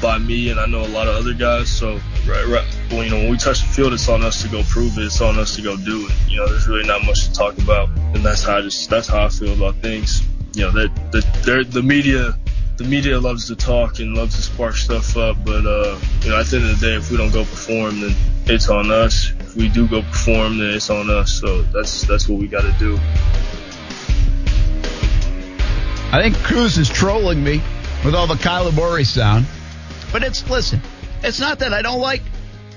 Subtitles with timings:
[0.00, 1.68] by me, and I know a lot of other guys.
[1.68, 4.48] So, right, right, well, you know, when we touch the field, it's on us to
[4.48, 5.06] go prove it.
[5.06, 6.12] It's on us to go do it.
[6.28, 9.08] You know, there's really not much to talk about, and that's how I just that's
[9.08, 10.22] how I feel about things.
[10.56, 12.34] You know, that the the, media.
[12.76, 16.40] The media loves to talk and loves to spark stuff up, but uh, you know,
[16.40, 19.30] at the end of the day, if we don't go perform, then it's on us.
[19.38, 21.40] If we do go perform, then it's on us.
[21.40, 22.98] So that's that's what we got to do.
[26.14, 27.60] I think Cruz is trolling me
[28.04, 29.46] with all the Kyler Murray sound.
[30.12, 30.80] But it's, listen,
[31.24, 32.22] it's not that I don't like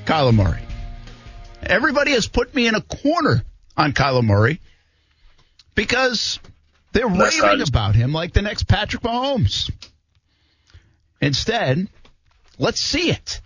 [0.05, 0.63] Kyler Murray.
[1.61, 3.43] Everybody has put me in a corner
[3.75, 4.59] on Kyler Murray
[5.75, 6.39] because
[6.97, 9.69] they're That's raving not- about him like the next Patrick Mahomes.
[11.21, 11.87] Instead,
[12.57, 13.41] let's see it.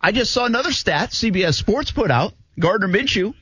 [0.00, 2.32] I just saw another stat CBS Sports put out.
[2.58, 3.34] Gardner Minshew,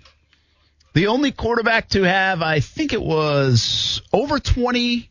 [0.95, 5.09] the only quarterback to have, I think it was over 20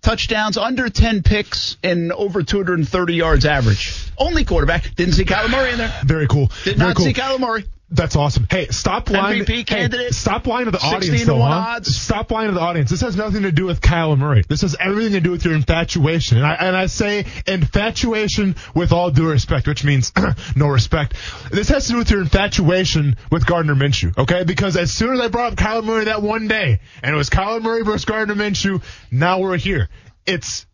[0.00, 3.94] touchdowns, under 10 picks, and over 230 yards average.
[4.16, 4.94] Only quarterback.
[4.94, 5.92] Didn't see Kyler Murray in there.
[6.04, 6.46] Very cool.
[6.64, 7.06] Did Very not cool.
[7.06, 7.64] see Kyler Murray.
[7.90, 8.46] That's awesome.
[8.50, 9.44] Hey, stop lying.
[9.44, 11.76] MVP hey, candidate, stop lying to the audience, though, huh?
[11.76, 11.96] odds.
[11.96, 12.90] Stop lying to the audience.
[12.90, 14.44] This has nothing to do with Kyler Murray.
[14.46, 16.36] This has everything to do with your infatuation.
[16.36, 20.12] And I, and I say infatuation with all due respect, which means
[20.56, 21.14] no respect.
[21.50, 24.44] This has to do with your infatuation with Gardner Minshew, okay?
[24.44, 27.30] Because as soon as I brought up Kyler Murray that one day, and it was
[27.30, 29.88] Kyler Murray versus Gardner Minshew, now we're here.
[30.26, 30.66] It's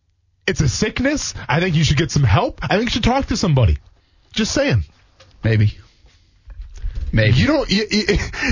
[0.48, 1.32] it's a sickness.
[1.48, 2.58] I think you should get some help.
[2.62, 3.78] I think you should talk to somebody.
[4.32, 4.82] Just saying.
[5.44, 5.78] Maybe.
[7.14, 7.36] Maybe.
[7.38, 8.04] You don't you, you,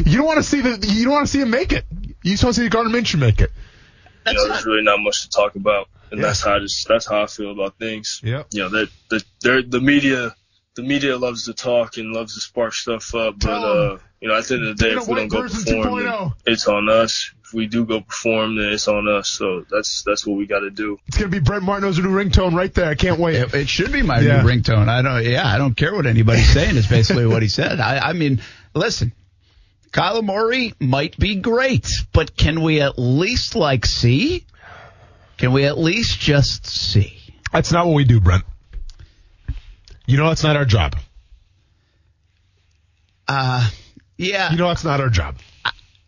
[0.07, 1.85] you don't want to see the you don't want to see him make it.
[2.23, 3.51] You just want to see Gardner Minshew make it.
[4.27, 6.27] you know, there's really not much to talk about, and Yeah.
[6.29, 8.21] that's how I just that's how I feel about things.
[8.23, 8.47] Yep.
[8.53, 10.35] You know, that the the the media
[10.77, 13.92] the media loves to talk and loves to spark stuff up, but Tell 'em.
[13.95, 16.33] uh, you know, at the end of the day, if we don't go perform, 2.0.
[16.47, 17.33] it's on us.
[17.45, 19.29] If we do go perform, then it's on us.
[19.29, 20.98] So that's that's what we got to do.
[21.09, 22.89] It's gonna be Brent Martineau's new ringtone right there.
[22.89, 23.35] I can't wait.
[23.35, 24.41] It, it should be my Yeah.
[24.41, 24.89] new ringtone.
[24.89, 25.25] I don't.
[25.31, 26.77] Yeah, I don't care what anybody's saying.
[26.77, 27.81] Is basically what he said.
[27.81, 28.41] I, I mean,
[28.75, 29.13] listen,
[29.91, 34.47] Kyler Murray might be great, but can we at least like see?
[35.37, 37.19] Can we at least just see?
[37.53, 38.45] That's not what we do, Brent.
[40.07, 40.97] You know that's not our job.
[43.29, 43.69] Uh,
[44.17, 44.51] yeah.
[44.51, 45.37] You know that's not our job.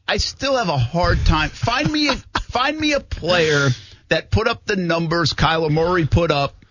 [0.06, 1.48] I still have a hard time.
[1.48, 3.68] Find me a find me a player
[4.08, 6.64] that put up the numbers Kyler Murray put up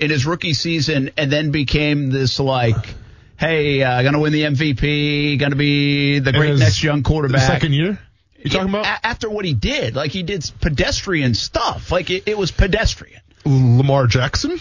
[0.00, 2.94] in his rookie season and then became this like,
[3.42, 7.42] hey, uh, gonna win the MVP, gonna be the great next young quarterback.
[7.42, 7.98] Second year.
[8.38, 11.90] You talking about A- after what he did, like he did pedestrian stuff.
[11.92, 13.20] Like it, it was pedestrian.
[13.44, 14.58] Lamar Jackson?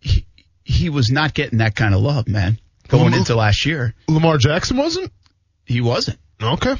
[0.00, 0.26] He,
[0.64, 2.58] he was not getting that kind of love, man.
[2.88, 5.12] Going Lamar- into last year, Lamar Jackson wasn't.
[5.64, 6.18] he wasn't.
[6.42, 6.74] Okay.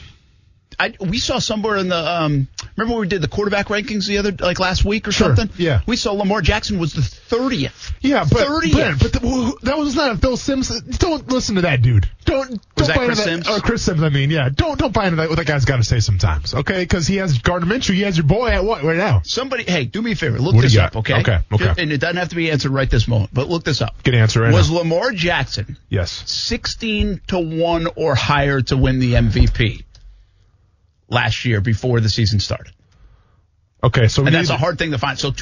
[0.80, 4.18] I, we saw somewhere in the um, remember when we did the quarterback rankings the
[4.18, 5.54] other like last week or Sure, something.
[5.62, 5.82] yeah.
[5.86, 7.92] we saw Lamar Jackson was the thirtieth.
[8.00, 8.72] Yeah, but 30th.
[8.72, 10.80] Brent, but the, that was not a Phil Simms.
[10.80, 12.08] Don't listen to that dude.
[12.24, 12.48] Don't.
[12.48, 13.48] don't Was that buy Chris into Simms?
[13.48, 14.02] Or Chris Simms.
[14.02, 14.48] I mean, yeah.
[14.48, 15.28] Don't don't buy into that.
[15.28, 16.54] What that guy's got to say sometimes.
[16.54, 17.94] Okay, because he has Gardner Minshew.
[17.94, 19.20] He has your boy at what right now?
[19.24, 21.20] Somebody, hey, do me a favor, look What this up, okay?
[21.20, 21.74] Okay, okay.
[21.82, 24.02] And it doesn't have to be answered right this moment, but look this up.
[24.02, 24.78] Good answer right was now.
[24.78, 26.22] Lamar Jackson Yes.
[26.26, 29.84] sixteen to one or higher to win the MVP
[31.10, 32.72] last year before the season started?
[33.82, 35.18] Okay, so And that's need- a hard thing to find.
[35.18, 35.32] So we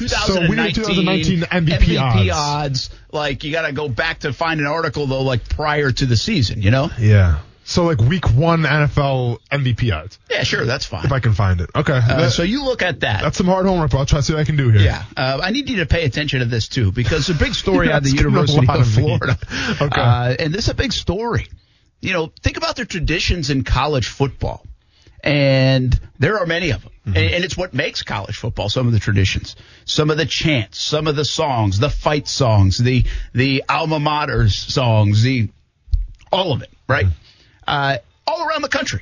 [0.55, 2.29] need 2019, 2019 MVP odds.
[2.31, 2.89] odds.
[3.11, 6.15] Like you got to go back to find an article though, like prior to the
[6.15, 6.61] season.
[6.61, 6.89] You know?
[6.97, 7.39] Yeah.
[7.65, 11.05] So like week one NFL MVP odds, Yeah, sure, that's fine.
[11.05, 11.69] if I can find it.
[11.75, 11.93] Okay.
[11.93, 13.21] Uh, That- so you look at that.
[13.21, 13.91] that's some hard homework.
[13.91, 14.81] But I'll try to see what I can do here.
[14.81, 17.89] yeah, uh, I need you to pay attention to this too because the big story
[17.91, 18.87] out of the That's getting a University of of.
[18.93, 19.37] Florida,
[19.81, 20.01] Okay.
[20.01, 21.47] uh, and this is a big story.
[22.01, 24.65] You know, think about the traditions in college football,
[25.23, 27.17] and there are many of them, Mm-hmm.
[27.17, 28.69] and, it's what makes college football.
[28.69, 29.55] Some of the traditions,
[29.85, 34.47] some of the chants, some of the songs, the fight songs, the the alma mater
[34.49, 35.49] songs, the
[36.31, 37.05] all of it, right?
[37.05, 37.13] Mm-hmm.
[37.67, 39.01] Uh, all around the country.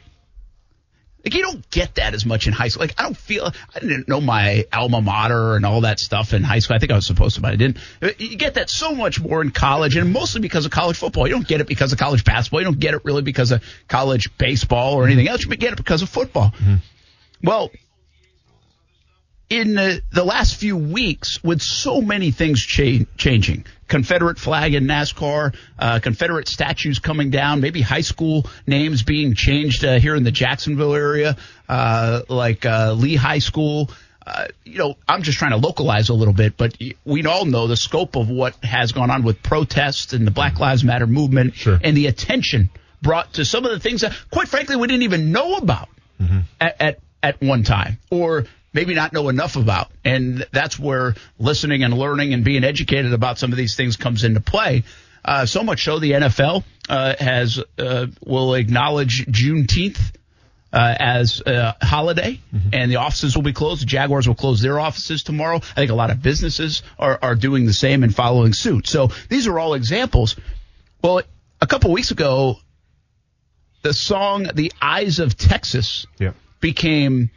[1.24, 2.82] Like you don't get that as much in high school.
[2.82, 6.44] Like I don't feel I didn't know my alma mater and all that stuff in
[6.44, 6.76] high school.
[6.76, 7.78] I think I was supposed to, but I didn't.
[8.02, 11.28] Uh, you get that so much more in college, and mostly because of college football.
[11.28, 12.62] You don't get it because of college basketball.
[12.62, 15.44] You don't get it really because of college baseball or anything else.
[15.44, 16.52] You get it because of football.
[16.52, 16.76] Mm-hmm.
[17.44, 17.72] Well,
[19.50, 24.86] in the, the last few weeks, with so many things cha- changing, Confederate flag in
[24.86, 30.24] NASCAR, uh, Confederate statues coming down, maybe high school names being changed uh, here in
[30.24, 31.38] the Jacksonville area,
[31.70, 33.90] uh, like uh, Lee High School.
[34.26, 37.68] uh, you know, I'm just trying to localize a little bit, but we all know
[37.68, 41.56] the scope of what has gone on with protests and the Black Lives Matter movement
[41.56, 41.80] Sure.
[41.82, 42.70] and the attention
[43.02, 45.88] brought to some of the things that, quite frankly, we didn't even know about
[46.60, 48.46] at, at at one time, or
[48.78, 49.90] maybe not know enough about.
[50.06, 54.24] And that's where listening and learning and being educated about some of these things comes
[54.24, 54.84] into play.
[55.26, 60.00] Uh, so much so, the NFL uh, has uh, will acknowledge Juneteenth
[60.72, 62.40] uh, as a holiday,
[62.72, 63.82] and the offices will be closed.
[63.82, 65.56] The Jaguars will close their offices tomorrow.
[65.58, 68.86] I think a lot of businesses are, are doing the same and following suit.
[68.86, 70.36] So these are all examples.
[71.02, 71.24] Well,
[71.60, 72.58] a couple weeks ago,
[73.82, 76.34] the song "The Eyes of Texas" Yeah.
[76.62, 77.32] became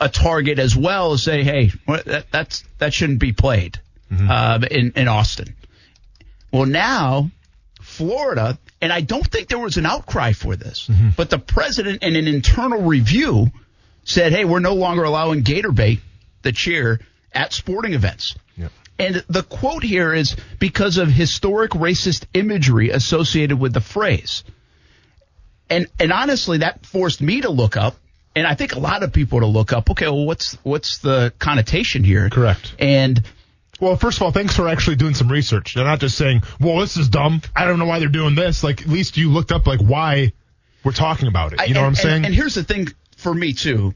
[0.00, 3.80] a target as well as say, hey, that, that's that shouldn't be played
[4.12, 5.54] uh, in in Austin.
[6.52, 7.30] Well, now
[7.80, 12.16] Florida, and I don't think there was an outcry for this, but the president in
[12.16, 13.50] an internal review
[14.04, 16.00] said, hey, we're no longer allowing Gator bait,
[16.42, 17.00] the cheer,
[17.32, 18.36] at sporting events.
[18.56, 18.72] Yep.
[18.98, 24.44] And the quote here is because of historic racist imagery associated with the phrase.
[25.70, 27.96] And and honestly, that forced me to look up,
[28.34, 29.90] and I think a lot of people to look up.
[29.90, 32.28] Okay, well, what's what's the connotation here?
[32.30, 32.74] Correct.
[32.78, 33.22] And
[33.80, 35.74] Well, first of all, thanks for actually doing some research.
[35.74, 37.42] They're not just saying, "Well, this is dumb.
[37.54, 40.32] I don't know why they're doing this." Like, at least you looked up like why
[40.84, 41.60] we're talking about it.
[41.68, 42.16] You know and, what I'm saying?
[42.16, 43.94] And, and here's the thing for me too.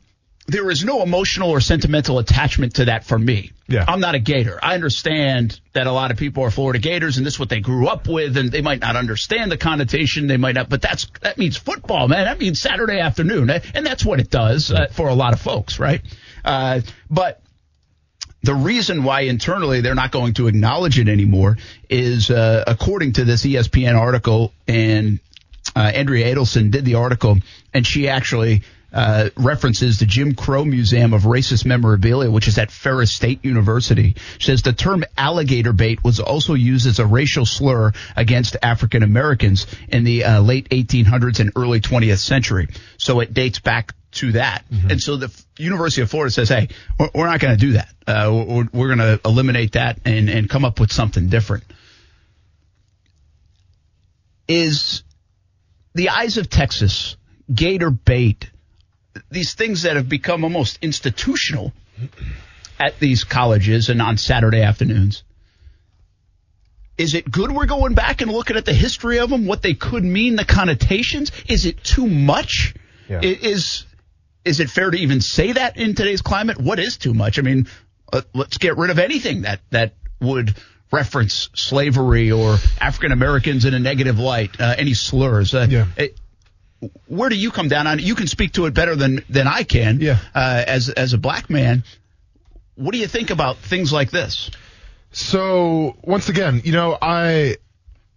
[0.48, 3.52] There is no emotional or sentimental attachment to that for me.
[3.68, 3.84] Yeah.
[3.86, 4.58] I'm not a Gator.
[4.60, 7.60] I understand that a lot of people are Florida Gators and this is what they
[7.60, 10.26] grew up with and they might not understand the connotation.
[10.26, 12.24] They might not, but that's, that means football, man.
[12.24, 13.50] That means Saturday afternoon.
[13.50, 16.02] And that's what it does uh, for a lot of folks, right?
[16.44, 17.42] Uh, but
[18.42, 21.56] the reason why internally they're not going to acknowledge it anymore
[21.88, 25.20] is, uh, according to this ESPN article, and
[25.76, 27.38] uh, Andrea Adelson did the article,
[27.72, 28.62] and she actually
[28.92, 34.16] uh, references the Jim Crow Museum of Racist Memorabilia, which is at Ferris State University.
[34.38, 39.66] Says the term alligator bait was also used as a racial slur against African Americans
[39.88, 42.68] in the uh, late 1800s and early 20th century.
[42.98, 44.64] So it dates back to that.
[44.90, 46.68] And so the University of Florida says, hey,
[46.98, 47.88] we're, we're not going to do that.
[48.06, 51.64] Uh, we're we're going to eliminate that and, and come up with something different.
[54.48, 55.02] Is
[55.94, 57.16] the eyes of Texas,
[57.52, 58.50] gator bait,
[59.30, 61.72] these things that have become almost institutional
[62.78, 65.22] at these colleges and on Saturday afternoons.
[66.98, 69.74] Is it good we're going back and looking at the history of them, what they
[69.74, 71.32] could mean, the connotations?
[71.48, 72.74] Is it too much?
[73.08, 73.20] Yeah.
[73.22, 73.86] Is
[74.44, 76.60] is it fair to even say that in today's climate?
[76.60, 77.38] What is too much?
[77.38, 77.66] I mean,
[78.12, 80.54] uh, let's get rid of anything that that would
[80.92, 85.54] reference slavery or African Americans in a negative light, uh, any slurs.
[85.54, 85.86] Uh, Yeah.
[85.96, 86.18] it-
[87.06, 88.04] where do you come down on it?
[88.04, 90.00] You can speak to it better than than I can.
[90.00, 90.18] Yeah.
[90.34, 91.84] Uh, as as a black man,
[92.74, 94.50] what do you think about things like this?
[95.12, 97.58] So once again, you know, I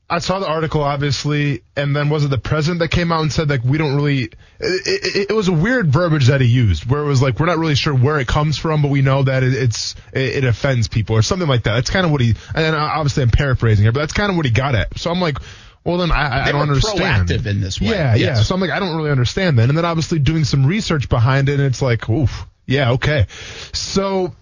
[0.10, 3.32] I saw the article obviously, and then was it the president that came out and
[3.32, 4.24] said like we don't really?
[4.24, 7.48] It, it, it was a weird verbiage that he used, where it was like we're
[7.48, 10.44] not really sure where it comes from, but we know that it, it's it, it
[10.44, 11.74] offends people or something like that.
[11.74, 12.36] That's kind of what he.
[12.54, 14.98] And obviously I'm paraphrasing here, but that's kind of what he got at.
[14.98, 15.38] So I'm like.
[15.86, 17.30] Well then, I, I don't understand.
[17.30, 17.90] proactive in this way.
[17.90, 18.36] Yeah, yeah.
[18.36, 19.70] So I'm like, I don't really understand that.
[19.70, 23.28] And then obviously doing some research behind it, and it's like, oof, yeah, okay.
[23.72, 24.34] So,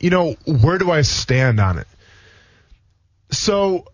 [0.00, 1.86] you know, where do I stand on it?
[3.30, 3.86] So,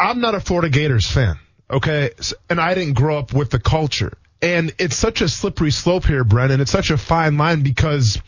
[0.00, 1.38] I'm not a Florida Gators fan,
[1.70, 2.10] okay?
[2.50, 4.12] And I didn't grow up with the culture.
[4.40, 6.60] And it's such a slippery slope here, Brennan.
[6.60, 8.20] It's such a fine line because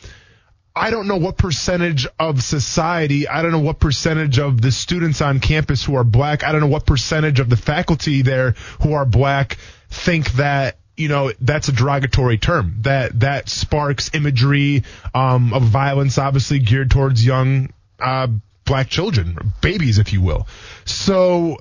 [0.76, 5.20] I don't know what percentage of society, I don't know what percentage of the students
[5.20, 8.52] on campus who are black, I don't know what percentage of the faculty there
[8.82, 9.56] who are black
[9.88, 14.82] think that you know that's a derogatory term that that sparks imagery
[15.14, 18.26] um, of violence obviously geared towards young uh,
[18.64, 20.46] black children babies if you will
[20.84, 21.56] so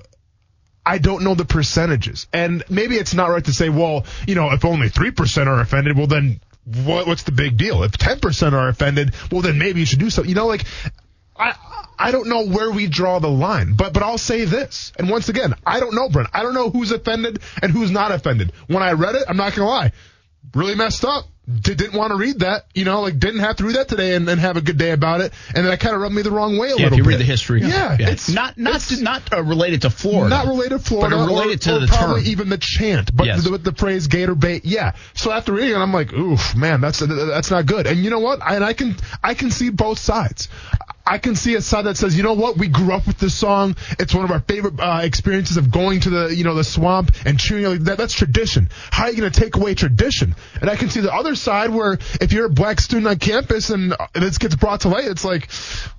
[0.86, 2.26] I don't know the percentages.
[2.30, 5.96] And maybe it's not right to say, well, you know, if only 3% are offended,
[5.96, 7.82] well, then what, what's the big deal?
[7.82, 10.28] If 10% are offended, well, then maybe you should do something.
[10.28, 10.64] You know, like,
[11.36, 11.54] I,
[11.98, 14.92] I don't know where we draw the line, but, but I'll say this.
[14.98, 16.30] And once again, I don't know, Brent.
[16.32, 18.52] I don't know who's offended and who's not offended.
[18.66, 19.92] When I read it, I'm not to lie,
[20.54, 21.26] really messed up.
[21.46, 24.14] Did, didn't want to read that, you know, like didn't have to read that today
[24.14, 25.32] and, and have a good day about it.
[25.48, 27.02] And then that kind of rubbed me the wrong way a Yeah, little if you
[27.04, 27.08] bit.
[27.10, 27.60] read the history.
[27.60, 27.68] it.
[27.68, 27.96] Yeah.
[28.00, 30.30] It's not not it's- not uh, related to Florida.
[30.30, 32.30] not related to Florida, but related or, to or the probably term.
[32.30, 33.44] even the chant, but Yes.
[33.44, 34.92] the, the phrase "gator bait." Yeah.
[35.12, 37.86] So after reading it, I'm like, oof, man, that's that's not good.
[37.86, 38.40] And you know what?
[38.40, 40.48] I, and I can I can see both sides.
[41.06, 43.34] I can see a side that says, you know what, we grew up with this
[43.34, 43.76] song.
[43.98, 47.12] It's one of our favorite uh, experiences of going to the, you know, the swamp
[47.26, 47.64] and cheering.
[47.66, 48.70] Like that, that's tradition.
[48.90, 50.34] How are you going to take away tradition?
[50.60, 53.68] And I can see the other side where if you're a black student on campus
[53.70, 55.50] and this gets brought to light, it's like,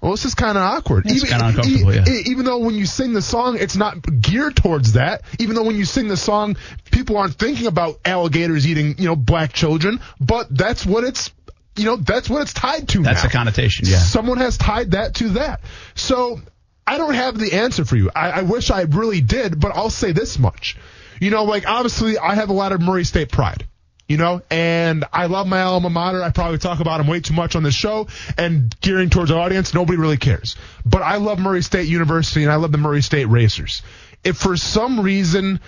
[0.02, 1.06] well, this is kind of awkward.
[1.06, 2.06] It's kind of uncomfortable, e- yeah.
[2.08, 5.22] e- even though when you sing the song, it's not geared towards that.
[5.40, 6.58] Even though when you sing the song,
[6.92, 10.00] people aren't thinking about alligators eating, you know, black children.
[10.20, 11.30] But that's what it's,
[11.78, 13.04] you know, that's what it's tied to.
[13.04, 13.30] That's now.
[13.30, 13.98] the connotation, yeah.
[13.98, 15.62] Someone has tied that to that.
[15.94, 16.40] So
[16.88, 18.12] I don't have the answer for you.
[18.16, 20.78] I, I wish I really did, but I'll say this much.
[21.20, 23.68] You know, like obviously I have a lot of Murray State pride.
[24.08, 26.22] You know, and I love my alma mater.
[26.22, 29.40] I probably talk about them way too much on this show and gearing towards our
[29.40, 29.74] audience.
[29.74, 30.56] Nobody really cares.
[30.86, 33.82] But I love Murray State University and I love the Murray State Racers.
[34.24, 35.60] If for some reason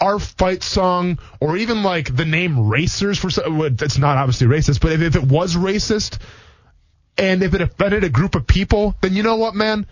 [0.00, 4.92] our fight song or even like the name racers for it's not obviously racist, but
[4.92, 6.18] if, if it was racist
[7.18, 9.86] and if it offended a group of people, then you know what, man?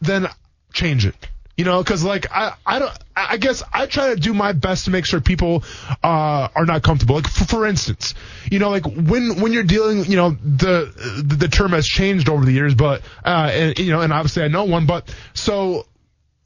[0.00, 0.28] Then
[0.72, 1.16] change it.
[1.56, 2.98] You know, because like I, I don't.
[3.14, 5.62] I guess I try to do my best to make sure people
[6.02, 7.16] uh, are not comfortable.
[7.16, 8.14] Like for, for instance,
[8.50, 12.30] you know, like when when you're dealing, you know, the the, the term has changed
[12.30, 15.86] over the years, but uh, and, you know, and obviously I know one, but so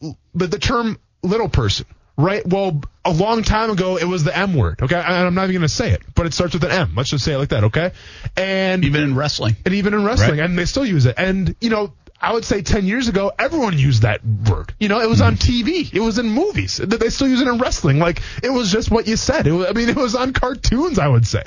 [0.00, 2.46] the the term little person, right?
[2.46, 4.80] Well, a long time ago it was the M word.
[4.82, 6.92] Okay, and I'm not even gonna say it, but it starts with an M.
[6.96, 7.64] Let's just say it like that.
[7.64, 7.92] Okay,
[8.36, 9.56] and Even in wrestling.
[9.64, 10.48] and even in wrestling, Right.
[10.48, 11.14] and they still use it.
[11.18, 14.72] And you know, I would say 10 years ago, everyone used that word.
[14.80, 15.68] You know, it was on mm-hmm.
[15.68, 16.78] TV, it was in movies.
[16.78, 17.98] They still use it in wrestling.
[17.98, 19.46] Like it was just what you said.
[19.46, 20.98] It was, I mean, it was on cartoons.
[20.98, 21.42] I would say.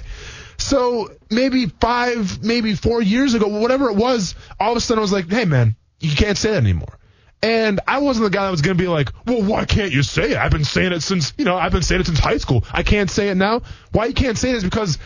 [0.60, 5.02] So maybe five, maybe four years ago, whatever it was, all of a sudden I
[5.02, 6.97] was like, hey man, you can't say that anymore.
[7.42, 10.02] And I wasn't the guy that was going to be like, well, why can't you
[10.02, 10.38] say it?
[10.38, 12.64] I've been saying it since, you know, I've been saying it since high school.
[12.72, 13.62] I can't say it now.
[13.92, 14.98] Why you can't say it is because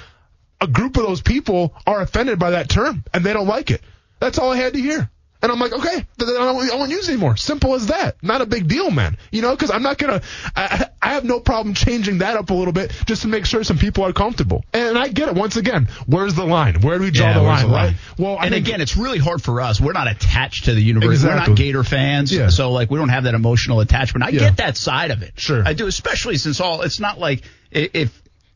[0.62, 3.82] a group of those people are offended by that term and they don't like it.
[4.20, 5.10] That's all I had to hear.
[5.44, 7.36] And I'm like, okay, then I don't, I won't use it anymore.
[7.36, 8.22] Simple as that.
[8.22, 9.18] Not a big deal, man.
[9.32, 10.22] You know, because I'm not gonna.
[10.56, 13.64] I, I have no problem changing that up a little bit just to make sure
[13.64, 14.64] some people are comfortable.
[14.72, 15.36] And I get it.
[15.36, 16.82] Once again, where's the line?
[16.82, 17.68] Where do we draw Yeah, the line?
[17.68, 17.96] the Right.
[18.20, 19.82] Well, I and think- again, it's really hard for us.
[19.82, 21.28] We're not attached to the university.
[21.28, 22.50] We're not Gator fans, Yeah.
[22.50, 24.24] so like we don't have that emotional attachment.
[24.24, 24.40] I Yeah.
[24.42, 25.34] get that side of it.
[25.40, 25.64] Sure.
[25.66, 28.12] I do, especially since all it's not like if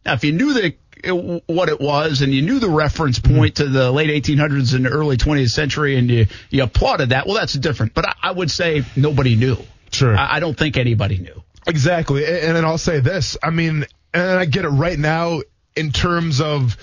[0.05, 3.35] now if you knew the it- what it was and you knew the reference Mm-hmm.
[3.37, 7.25] point to the late 1800s and early 20th century and you you applauded that.
[7.25, 7.93] Well, that's different.
[7.93, 9.57] But I, I would say nobody knew.
[9.91, 10.15] Sure.
[10.17, 11.43] I, I don't think anybody knew.
[11.67, 12.25] Exactly.
[12.25, 13.37] And, and then I'll say this.
[13.41, 15.41] I mean, and I get it right now
[15.75, 16.77] in terms of,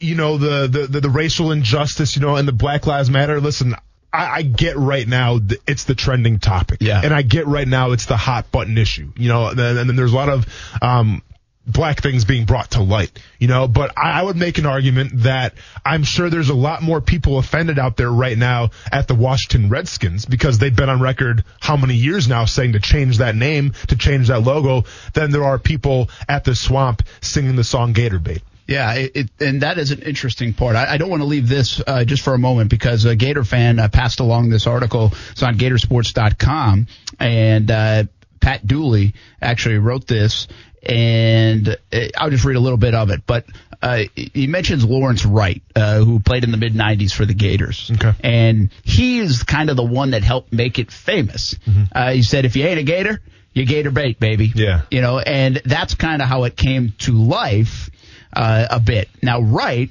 [0.00, 3.40] you know, the, the, the, the racial injustice, you know, and the Black Lives Matter.
[3.40, 3.74] Listen,
[4.12, 6.78] I, I get right now it's the trending topic.
[6.80, 7.00] Yeah.
[7.02, 9.96] And I get right now it's the hot button issue, you know, and, and then
[9.96, 10.46] there's a lot of,
[10.82, 11.22] um,
[11.66, 15.54] black things being brought to light, you know, but I, would make an argument that
[15.84, 19.68] I'm sure there's a lot more people offended out there right now at the Washington
[19.68, 23.72] Redskins because they've been on record how many years now saying to change that name,
[23.88, 28.18] to change that logo, than there are people at the swamp singing the song Gator
[28.18, 28.42] Bait.
[28.68, 30.74] Yeah, it, it, and that is an interesting part.
[30.74, 33.44] I, I don't want to leave this uh, just for a moment because a Gator
[33.44, 35.12] fan uh, passed along this article.
[35.30, 36.88] It's on Gatorsports.com,
[37.20, 38.04] and uh,
[38.40, 40.48] Pat Dooley actually wrote this,
[40.86, 43.22] and uh, I'll just read a little bit of it.
[43.26, 43.44] But
[43.82, 47.90] uh, he mentions Lawrence Wright, uh, who played in the mid '90s for the Gators,
[47.94, 48.12] Okay.
[48.20, 51.56] and he is kind of the one that helped make it famous.
[51.92, 53.20] Uh, he said, "If you ain't a Gator."
[53.52, 54.52] You gator bait, baby.
[54.54, 54.82] Yeah.
[54.90, 57.88] You know, and that's kind of how it came to life
[58.34, 59.08] uh, a bit.
[59.22, 59.90] Now, Wright,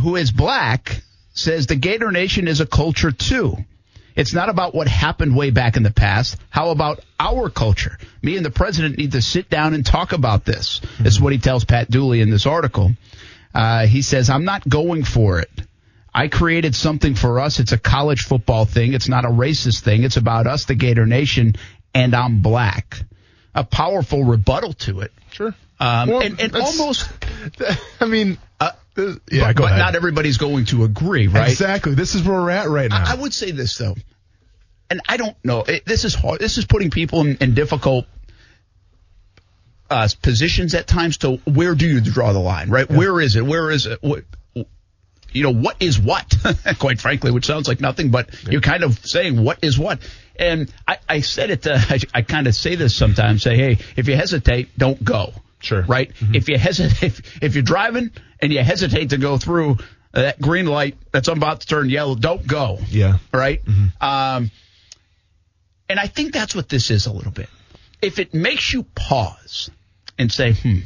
[0.00, 1.02] who is black,
[1.34, 3.56] says the Gator Nation is a culture too.
[4.16, 6.36] It's not about what happened way back in the past.
[6.50, 7.98] How about our culture?
[8.22, 10.80] Me and the president need to sit down and talk about this.
[11.00, 12.92] This is what he tells Pat Dooley in this article.
[13.54, 15.50] Uh, he says, I'm not going for it.
[16.14, 17.58] I created something for us.
[17.58, 18.94] It's a college football thing.
[18.94, 20.04] It's not a racist thing.
[20.04, 21.56] It's about us, the Gator Nation,
[21.92, 23.00] and I'm black.
[23.54, 25.12] A powerful rebuttal to it.
[25.30, 25.54] Sure.
[25.78, 27.08] Um, Well, and and almost,
[28.00, 29.14] I mean, uh, yeah,
[29.48, 31.50] but, go but not everybody's going to agree, right?
[31.50, 31.94] Exactly.
[31.94, 33.04] This is where we're at right now.
[33.06, 33.96] I, I would say this though,
[34.90, 35.62] and I don't know.
[35.62, 36.40] It, this is hard.
[36.40, 38.06] This is putting people in, in difficult
[39.90, 41.18] uh, positions at times.
[41.18, 42.70] To where do you draw the line?
[42.70, 42.88] Right?
[42.88, 43.44] Where is it?
[43.44, 44.02] Where is it?
[44.02, 44.24] What,
[45.34, 46.34] you know, what is what?
[46.78, 49.98] Quite frankly, which sounds like nothing, but you're kind of saying what is what.
[50.36, 51.66] And I, I said it.
[51.66, 53.42] Uh, I, I kind of say this sometimes.
[53.42, 55.32] Say, hey, if you hesitate, don't go.
[55.58, 55.82] Sure.
[55.82, 56.12] Right.
[56.32, 58.10] If you hesitate, if, if you're driving
[58.40, 59.78] and you hesitate to go through
[60.12, 63.18] that green light that's about to turn yellow, don't go yeah.
[63.32, 63.60] right?
[64.00, 64.50] Um,
[65.88, 67.48] and I think that's what this is a little bit.
[68.00, 69.70] If it makes you pause
[70.18, 70.80] and say, hmm,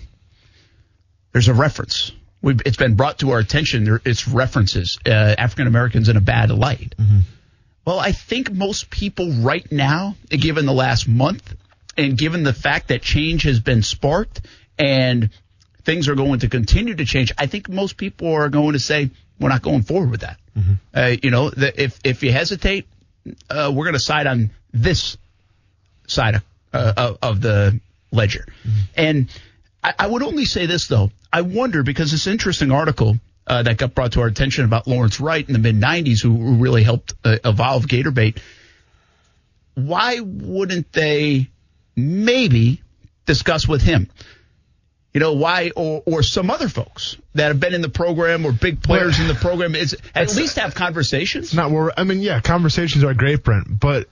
[1.32, 3.84] there's a reference we've, it's been brought to our attention.
[3.84, 6.94] There, it's references uh, African Americans in a bad light.
[7.84, 11.54] Well, I think most people right now, given the last month,
[11.96, 14.42] and given the fact that change has been sparked
[14.78, 15.30] and
[15.84, 19.10] things are going to continue to change, I think most people are going to say
[19.40, 20.38] we're not going forward with that.
[20.94, 22.86] Uh, you know, the, if if you hesitate,
[23.48, 25.16] uh, we're going to side on this
[26.06, 27.80] side of, uh, of, of the
[28.10, 28.46] ledger.
[28.96, 29.28] And
[29.82, 31.10] I, I would only say this though.
[31.32, 35.20] I wonder because this interesting article uh, that got brought to our attention about Lawrence
[35.20, 38.38] Wright in the mid '90s, who, who really helped uh, evolve GatorBait.
[39.74, 41.48] Why wouldn't they
[41.96, 42.82] maybe
[43.26, 44.10] discuss with him?
[45.14, 48.52] You know why, or or some other folks that have been in the program or
[48.52, 51.54] big players in the program is at least have conversations.
[51.54, 54.08] Not where I mean, yeah, conversations are great, Brent, but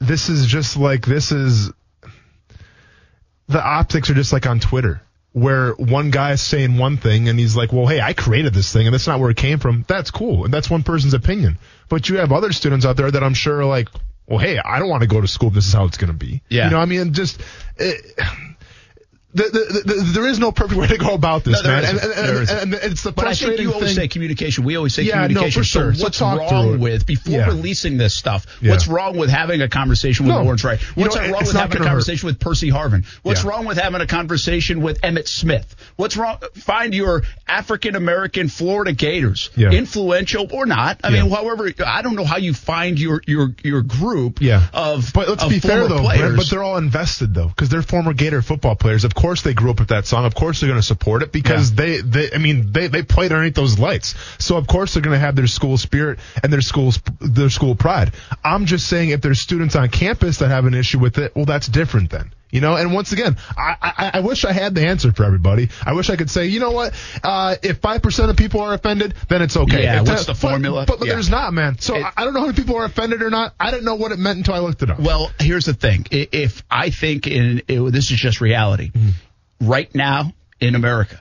[0.00, 1.70] this is just like this is
[3.48, 5.00] the optics are just like on Twitter,
[5.32, 8.72] where one guy is saying one thing and he's like, "Well, hey, I created this
[8.72, 11.58] thing and that's not where it came from." That's cool, and that's one person's opinion.
[11.88, 13.88] But you have other students out there that I'm sure are like,
[14.26, 15.50] "Well, hey, I don't want to go to school.
[15.50, 16.64] This is how it's going to be." Yeah.
[16.64, 17.40] you know, what I mean, just.
[17.76, 18.18] It,
[19.34, 21.84] the, the, the, there is no perfect way to go about this, No, man.
[21.84, 23.96] And, and, and, and it's the But I think frustrating you always thing.
[24.04, 24.64] say communication.
[24.64, 25.60] We always say Yeah, no, communication.
[25.62, 25.94] for sure.
[25.94, 27.46] So what's wrong with before Yeah.
[27.48, 28.46] releasing this stuff?
[28.60, 28.70] Yeah.
[28.70, 30.42] What's wrong with having a conversation with No.
[30.44, 30.80] Lawrence Wright?
[30.96, 31.86] You What's know, wrong with having a gonna hurt.
[31.88, 33.04] conversation with Percy Harvin?
[33.22, 35.74] What's wrong with having a conversation with Emmitt Smith?
[35.96, 36.38] What's wrong?
[36.54, 41.00] Find your African American Florida Gators, influential or not.
[41.04, 44.62] I mean, however, I don't know how you find your your your group Yeah.
[44.72, 46.36] of But let's of be fair though, players.
[46.36, 49.04] But they're all invested though, because they're former Gator football players.
[49.04, 50.26] Of course they grew up with that song.
[50.26, 53.32] Of course they're going to support it because they, they, I mean, they, they played
[53.32, 54.14] underneath those lights.
[54.38, 57.74] So of course they're going to have their school spirit and their school's, their school
[57.74, 58.12] pride.
[58.44, 61.46] I'm just saying if there's students on campus that have an issue with it, well,
[61.46, 62.32] that's different then.
[62.54, 65.70] You know, and once again, I, I, I wish I had the answer for everybody.
[65.84, 66.94] I wish I could say, you know what,
[67.24, 69.82] uh, if 5% of people are offended, then it's okay.
[69.82, 70.84] Yeah, If what's the formula?
[70.86, 71.14] But, but, Yeah.
[71.14, 71.80] there's not, man.
[71.80, 73.54] So It- I, I don't know how many people are offended or not.
[73.58, 75.00] I didn't know what it meant until I looked it up.
[75.00, 76.06] Well, here's the thing.
[76.12, 79.68] If I think in this is just reality, mm-hmm.
[79.68, 81.20] right now in America,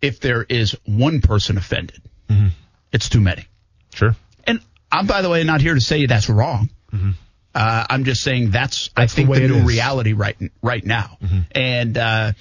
[0.00, 2.00] if there is one person offended,
[2.30, 2.48] mm-hmm.
[2.90, 3.44] it's too many.
[3.92, 4.16] Sure.
[4.44, 6.70] And I'm, by the way, not here to say that's wrong.
[6.90, 7.10] Mm-hmm.
[7.54, 9.64] Uh, I'm just saying that's, That's the think way the new is.
[9.64, 11.18] reality right right now.
[11.52, 12.32] And uh,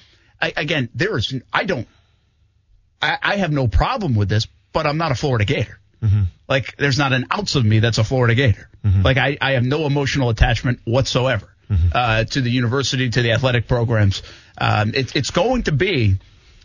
[0.41, 1.87] I, again, there is I don't
[3.01, 5.79] I, I have no problem with this, but I'm not a Florida Gator.
[6.47, 8.69] Like there's not an ounce of me that's a Florida Gator.
[9.03, 11.53] Like I, I have no emotional attachment whatsoever
[11.93, 14.23] uh, to the university, to the athletic programs.
[14.57, 16.17] Um, it, it's going to be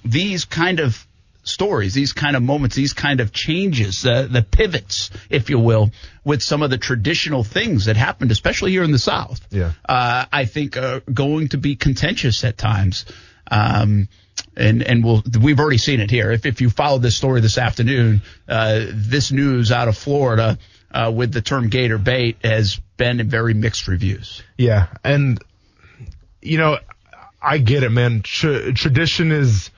[0.04, 1.04] these kind of
[1.42, 5.90] stories, these kind of moments, these kind of changes, uh, the pivots, if you will,
[6.24, 9.46] with some of the traditional things that happened, especially here in the South.
[9.50, 9.72] Yeah.
[9.88, 13.04] Uh, I think are going to be contentious at times.
[13.50, 14.08] Um,
[14.56, 16.30] and and we'll we've already seen it here.
[16.30, 20.58] If if you followed this story this afternoon, uh, this news out of Florida
[20.90, 24.42] uh, with the term gator bait has been in very mixed reviews.
[24.56, 25.42] Yeah, and
[26.40, 26.78] you know,
[27.40, 28.22] I get it, man.
[28.22, 29.70] Tra- tradition is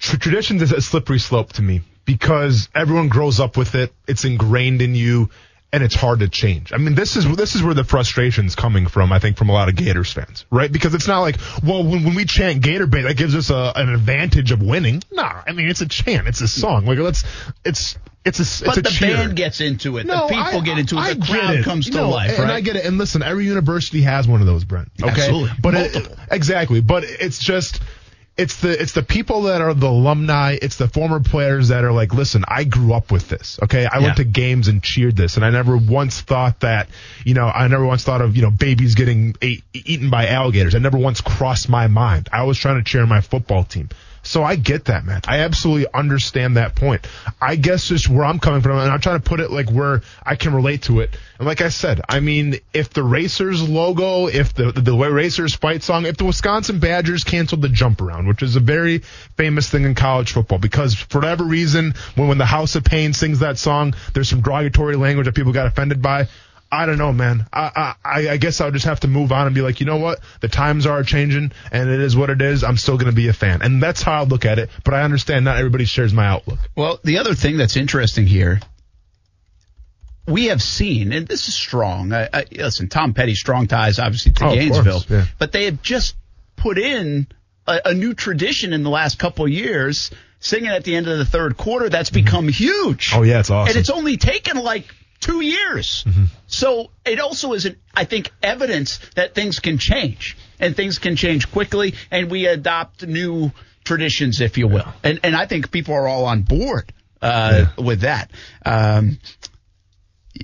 [0.00, 3.92] tra- tradition is a slippery slope to me because everyone grows up with it.
[4.08, 5.30] It's ingrained in you,
[5.72, 6.72] and it's hard to change.
[6.72, 9.12] I mean, this is this is where the frustration's coming from.
[9.12, 10.70] I think from a lot of Gators fans, right?
[10.72, 13.72] Because it's not like, well, when, when we chant Gator bait, that gives us a,
[13.76, 15.02] an advantage of winning.
[15.12, 16.86] Nah, I mean, it's a chant, it's a song.
[16.86, 17.22] Like let's,
[17.64, 19.16] it's it's a it's But a the cheer.
[19.16, 20.06] band gets into it.
[20.06, 20.98] No, the people I- get into it.
[20.98, 21.64] I The crowd it.
[21.64, 22.50] comes to No, life, and right?
[22.56, 22.84] I get it.
[22.84, 24.88] And listen, every university has one of those, Brent.
[25.00, 25.50] Okay, Absolutely.
[25.62, 26.80] but it- exactly.
[26.80, 27.80] But it's just.
[28.40, 30.56] It's the it's the people that are the alumni.
[30.60, 33.58] It's the former players that are like, listen, I grew up with this.
[33.62, 34.04] Okay, I Yeah.
[34.04, 36.88] went to games and cheered this, and I never once thought that,
[37.24, 40.74] you know, I never once thought of you know babies getting ate, eaten by alligators.
[40.74, 42.28] I never once crossed my mind.
[42.32, 43.90] I was trying to cheer my football team.
[44.30, 45.22] So I get that, man.
[45.26, 47.04] I absolutely understand that point.
[47.42, 50.02] I guess just where I'm coming from, and I'm trying to put it like where
[50.24, 51.10] I can relate to it.
[51.40, 55.56] And like I said, I mean, if the Racers logo, if the the way Racers
[55.56, 58.98] fight song, if the Wisconsin Badgers canceled the jump around, which is a very
[59.36, 63.12] famous thing in college football, because for whatever reason, when when the House of Pain
[63.12, 66.28] sings that song, there's some derogatory language that people got offended by.
[66.72, 67.46] I don't know, man.
[67.52, 69.96] I, I I guess I'll just have to move on and be like, you know
[69.96, 70.20] what?
[70.40, 72.62] The times are changing, and it is what it is.
[72.62, 74.70] I'm still going to be a fan, and that's how I look at it.
[74.84, 76.58] But I understand not everybody shares my outlook.
[76.76, 78.60] Well, the other thing that's interesting here,
[80.26, 82.12] we have seen, and this is strong.
[82.12, 85.24] I, I, listen, Tom Petty, strong ties, obviously to Oh, Gainesville, course, yeah.
[85.38, 86.14] but they have just
[86.56, 87.26] put in
[87.66, 91.18] a, a new tradition in the last couple of years, singing at the end of
[91.18, 91.88] the third quarter.
[91.88, 93.10] That's become huge.
[93.14, 93.70] Oh, yeah, it's awesome.
[93.70, 94.84] and it's only taken like
[95.20, 96.04] two years.
[96.06, 96.24] Mm-hmm.
[96.46, 101.50] So it also is, I think, evidence that things can change and things can change
[101.50, 103.52] quickly, and we adopt new
[103.84, 104.88] traditions, if you will.
[105.02, 108.30] And and I think people are all on board uh, with that.
[108.64, 109.18] Um,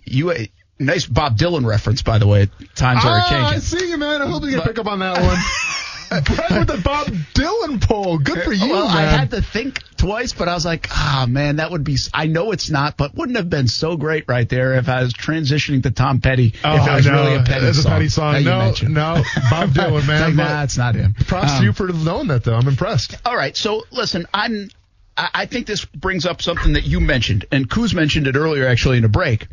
[0.05, 0.47] you
[0.79, 2.49] nice Bob Dylan reference, by the way.
[2.75, 3.57] Times are changing.
[3.57, 4.23] I see you, man.
[4.23, 5.37] I hope you can pick up on that one.
[6.09, 8.19] Brent with the Bob Dylan poll.
[8.19, 11.57] Good for you, well, I had to think twice, but I was like, ah, man,
[11.57, 11.97] that would be.
[12.14, 15.12] I know it's not, but wouldn't have been so great right there if I was
[15.14, 16.49] transitioning to Tom Petty.
[16.49, 17.92] if it was Oh, no, really a Petty it's song.
[17.92, 18.45] a Petty song.
[18.45, 20.21] No, no, Bob Dylan, man.
[20.23, 21.14] Like, nah, it's not him.
[21.14, 22.55] Props Um, to you for knowing that, though.
[22.57, 23.16] I'm impressed.
[23.27, 24.69] All right, so listen, I'm.
[25.16, 28.66] I I think this brings up something that you mentioned, and Kuz mentioned it earlier,
[28.66, 29.49] actually, in a break.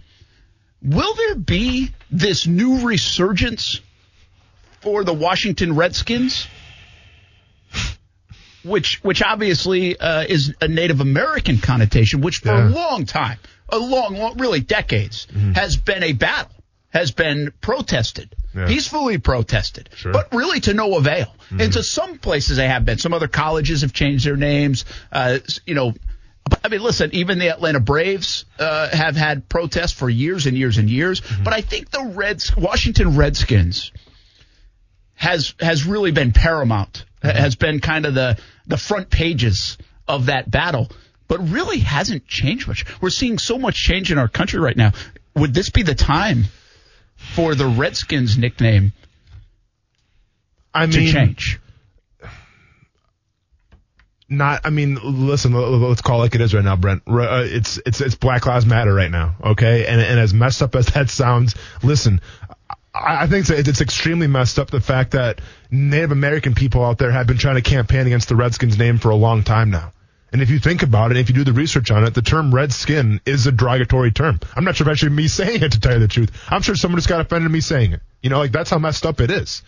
[0.82, 3.80] Will there be this new resurgence
[4.84, 6.48] for the Washington Redskins,
[8.64, 13.38] which which obviously uh, is a Native American connotation, which for a long time,
[13.70, 16.52] a long, long really decades, has been a battle,
[16.90, 18.68] has been protested, Yeah.
[18.68, 20.12] peacefully protested, Sure.
[20.14, 21.34] but really to no avail.
[21.50, 22.98] And to some places they have been.
[22.98, 24.86] Some other colleges have changed their names.
[25.12, 25.94] Uh, you know,
[26.64, 30.78] I mean, listen, even the Atlanta Braves uh, have had protests for years and years
[30.78, 31.22] and years.
[31.44, 33.92] But I think the Reds, Washington Redskins,
[35.16, 37.06] has has really been paramount.
[37.22, 40.90] ha- Has been kind of the the front pages of that battle.
[41.30, 42.86] But really hasn't changed much.
[43.02, 44.92] We're seeing so much change in our country right now.
[45.36, 46.44] Would this be the time
[47.16, 48.92] for the Redskins nickname
[50.74, 51.60] I to mean, change?
[54.30, 54.62] not.
[54.66, 55.54] I mean, listen.
[55.54, 57.04] Let's call it like it is right now, Brent.
[57.08, 59.36] Uh, it's it's it's Black Lives Matter right now.
[59.44, 62.22] Okay, and and as messed up as that sounds, listen.
[62.94, 67.12] I think it's, it's extremely messed up the fact that Native American people out there
[67.12, 69.92] have been trying to campaign against the Redskins name for a long time now.
[70.32, 72.54] And if you think about it, if you do the research on it, the term
[72.54, 74.40] red skin is a derogatory term.
[74.56, 76.32] I'm not sure if actually me saying it to tell you the truth.
[76.50, 78.02] I'm sure someone just got offended me saying it.
[78.22, 79.64] You know, like that's how messed up it is.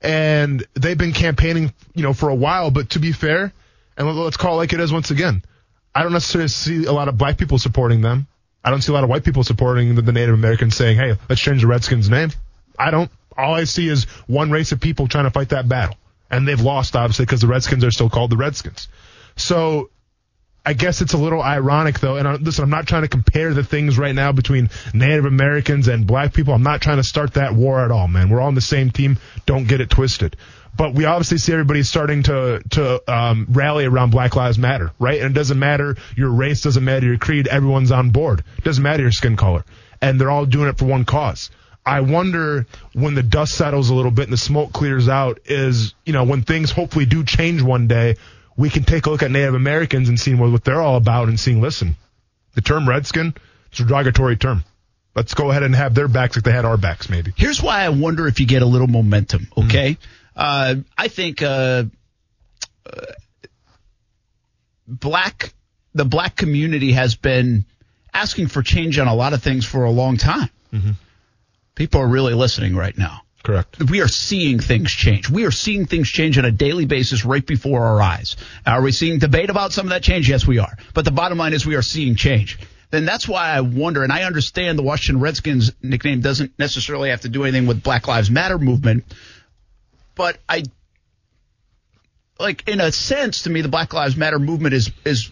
[0.00, 3.52] And they've been campaigning, you know, for a while, but to be fair,
[3.96, 5.42] and let- let's call it like it is once again,
[5.94, 8.28] I don't necessarily see a lot of black people supporting them.
[8.64, 11.40] I don't see a lot of white people supporting the Native Americans saying, hey, let's
[11.40, 12.30] change the Redskins name.
[12.78, 13.10] I don't.
[13.36, 15.96] All I see is one race of people trying to fight that battle.
[16.30, 18.88] And they've lost, obviously, because the Redskins are still called the Redskins.
[19.36, 19.90] So
[20.66, 22.16] I guess it's a little ironic, though.
[22.16, 25.88] And I, listen, I'm not trying to compare the things right now between Native Americans
[25.88, 26.52] and black people.
[26.52, 28.28] I'm not trying to start that war at all, man.
[28.28, 29.18] We're all on the same team.
[29.46, 30.36] Don't get it twisted.
[30.76, 35.20] But we obviously see everybody starting to to um, rally around Black Lives Matter, right?
[35.20, 37.48] And it doesn't matter your race, doesn't matter your creed.
[37.48, 38.44] Everyone's on board.
[38.62, 39.64] Doesn't matter your skin color,
[40.00, 41.50] and they're all doing it for one cause.
[41.88, 45.94] I wonder when the dust settles a little bit and the smoke clears out, is
[46.04, 48.16] you know when things hopefully do change one day,
[48.58, 51.28] we can take a look at Native Americans and seeing what, what they're all about
[51.28, 51.96] and seeing, listen,
[52.54, 53.34] the term redskin
[53.72, 54.64] is a derogatory term.
[55.14, 57.32] Let's go ahead and have their backs like they had our backs, maybe.
[57.34, 59.48] Here's why I wonder if you get a little momentum.
[59.56, 59.96] Okay,
[60.36, 61.84] uh, I think uh,
[62.84, 63.00] uh,
[64.86, 65.54] black
[65.94, 67.64] the black community has been
[68.12, 70.50] asking for change on a lot of things for a long time.
[71.78, 73.22] People are really listening right now.
[73.44, 73.78] Correct.
[73.88, 75.30] We are seeing things change.
[75.30, 78.36] We are seeing things change on a daily basis right before our eyes.
[78.66, 80.28] Are we seeing debate about some of that change?
[80.28, 80.76] Yes, we are.
[80.92, 82.58] But the bottom line is we are seeing change.
[82.90, 87.20] Then that's why I wonder, and I understand the Washington Redskins nickname doesn't necessarily have
[87.20, 89.04] to do anything with Black Lives Matter movement,
[90.16, 90.64] but I,
[92.40, 95.30] like, in a sense, to me, the Black Lives Matter movement is, is,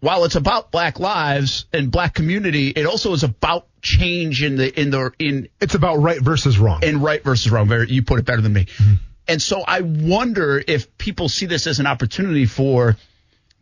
[0.00, 4.80] while it's about black lives and black community, it also is about change in the,
[4.80, 6.80] in the, in, It's about right versus wrong.
[6.82, 7.68] and right versus wrong.
[7.68, 8.64] Very, you put it better than me.
[8.64, 8.94] Mm-hmm.
[9.28, 12.96] And so I wonder if people see this as an opportunity for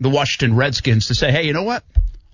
[0.00, 1.84] the Washington Redskins to say, hey, you know what?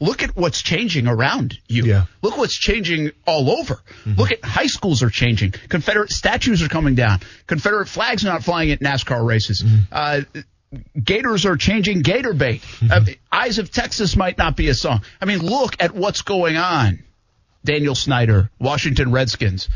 [0.00, 1.84] Look at what's changing around you.
[1.84, 2.04] Yeah.
[2.20, 3.74] Look what's changing all over.
[4.04, 4.20] Mm-hmm.
[4.20, 5.52] Look at high schools are changing.
[5.68, 7.20] Confederate statues are coming down.
[7.46, 9.62] Confederate flags are not flying at NASCAR races.
[9.62, 9.76] Mm-hmm.
[9.90, 10.20] Uh,
[11.02, 12.62] Gators are changing gator bait.
[12.90, 13.00] Uh,
[13.32, 15.02] Eyes of Texas might not be a song.
[15.20, 17.02] I mean, look at what's going on.
[17.64, 19.68] Daniel Snyder, Washington Redskins.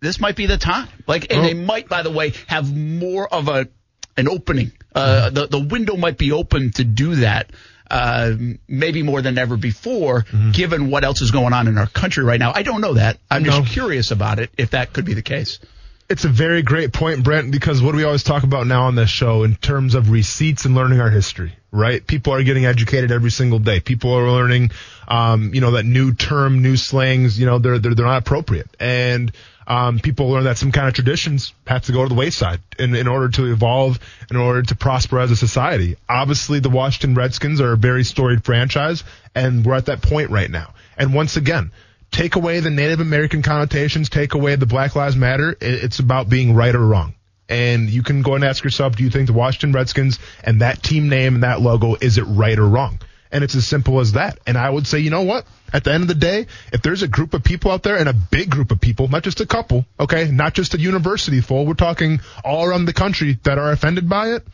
[0.00, 0.88] This might be the time.
[1.06, 3.68] Like, and they might, by the way, have more of a
[4.16, 4.72] an opening.
[4.94, 7.50] Uh, the the window might be open to do that.
[7.90, 8.32] Uh,
[8.68, 12.40] maybe more than ever before, given what else is going on in our country right
[12.40, 12.50] now.
[12.54, 13.18] I don't know that.
[13.30, 13.60] I'm No.
[13.60, 14.50] just curious about it.
[14.56, 15.58] If that could be the case.
[16.08, 18.94] It's a very great point, Brent, because what do we always talk about now on
[18.94, 22.06] this show in terms of receipts and learning our history, right?
[22.06, 23.80] People are getting educated every single day.
[23.80, 24.72] People are learning,
[25.08, 28.68] um, you know, that new term, new slangs, you know, they're, they're, they're not appropriate.
[28.78, 29.32] And,
[29.66, 32.94] um, people learn that some kind of traditions have to go to the wayside in,
[32.94, 35.96] in order to evolve, in order to prosper as a society.
[36.08, 40.50] Obviously, the Washington Redskins are a very storied franchise, and we're at that point right
[40.50, 40.74] now.
[40.98, 41.70] And once again,
[42.12, 45.56] take away the Native American connotations, take away the Black Lives Matter.
[45.60, 47.14] It's about being right or wrong.
[47.48, 50.82] And you can go and ask yourself, do you think the Washington Redskins and that
[50.82, 53.00] team name and that logo, is it right or wrong?
[53.30, 54.38] And it's as simple as that.
[54.46, 55.46] And I would say, you know what?
[55.72, 58.08] At the end of the day, if there's a group of people out there and
[58.08, 61.66] a big group of people, not just a couple, okay, not just a university full,
[61.66, 64.46] we're talking all around the country that are offended by it,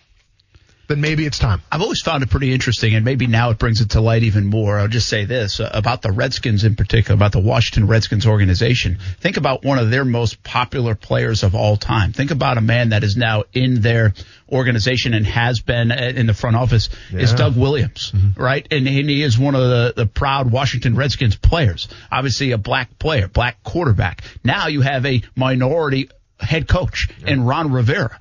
[0.89, 1.61] then maybe it's time.
[1.71, 4.47] I've always found it pretty interesting, and maybe now it brings it to light even
[4.47, 4.79] more.
[4.79, 8.99] I'll just say this uh, about the Redskins in particular, about the Washington Redskins organization.
[9.21, 12.13] Think about one of their most popular players of all time.
[12.13, 14.15] Think about a man that is now in their
[14.51, 17.21] organization and has been uh, in the front office yeah.
[17.21, 18.43] is Doug Williams, mm-hmm.
[18.43, 18.67] right?
[18.71, 21.89] And, and, he is one of the, the proud Washington Redskins players.
[22.11, 24.23] Obviously a black player, black quarterback.
[24.43, 26.09] Now you have a minority
[26.41, 27.33] head coach yeah.
[27.33, 28.19] in Ron Rivera.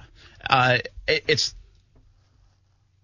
[0.50, 1.56] Uh, it's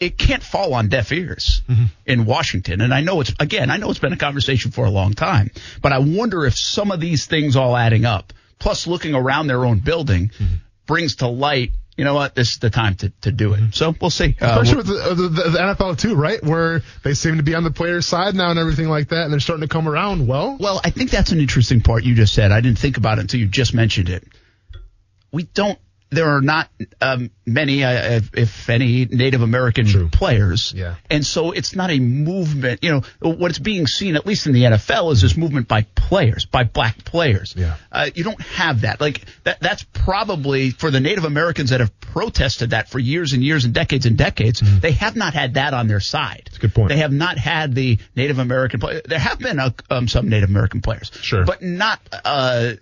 [0.05, 1.85] it can't fall on deaf ears mm-hmm.
[2.05, 2.81] in Washington.
[2.81, 5.51] And I know it's, again, I know it's been a conversation for a long time,
[5.81, 9.65] but I wonder if some of these things all adding up, plus looking around their
[9.65, 10.55] own building, mm-hmm.
[10.85, 13.57] brings to light you know what, this is the time to, to do it.
[13.57, 13.71] Mm-hmm.
[13.71, 14.35] So we'll see.
[14.41, 16.43] Uh, Especially with the, the, the, NFL too, right?
[16.43, 19.31] Where they seem to be on the player's side now and everything like that, and
[19.31, 20.25] they're starting to come around.
[20.25, 22.51] Well, well, I think that's an interesting part you just said.
[22.51, 24.23] I didn't think about it until you just mentioned it.
[25.31, 25.77] We don't
[26.13, 26.69] there are not
[27.01, 30.09] um, many, uh, if any, Native American True.
[30.09, 30.73] players.
[30.75, 30.95] Yeah.
[31.09, 32.83] And so it's not a movement.
[32.83, 36.45] You know, what's being seen, at least in the NFL, is this movement by players,
[36.45, 37.53] by black players.
[37.57, 37.75] Yeah.
[37.91, 39.01] Uh, you don't have that.
[39.01, 43.43] Like, that, that's probably for the Native Americans that have protested that for years and
[43.43, 44.79] years and decades and decades, mm-hmm.
[44.79, 46.43] they have not had that on their side.
[46.45, 46.89] That's a good point.
[46.89, 49.01] They have not had the Native American players.
[49.05, 51.11] There have been uh, um, some Native American players.
[51.21, 51.45] Sure.
[51.45, 52.73] But not, uh,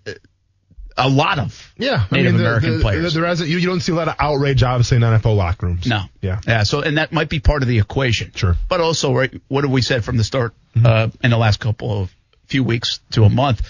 [1.05, 3.13] a lot of yeah, Native I mean, the, American the, players.
[3.13, 5.87] There is, you, you don't see a lot of outrage, obviously, in NFL locker rooms.
[5.87, 6.03] No.
[6.21, 6.39] Yeah.
[6.47, 6.63] Yeah.
[6.63, 8.31] So, and that might be part of the equation.
[8.35, 8.55] Sure.
[8.69, 10.85] But also, right, what have we said from the start mm-hmm.
[10.85, 13.61] uh, in the last couple of few weeks to a month?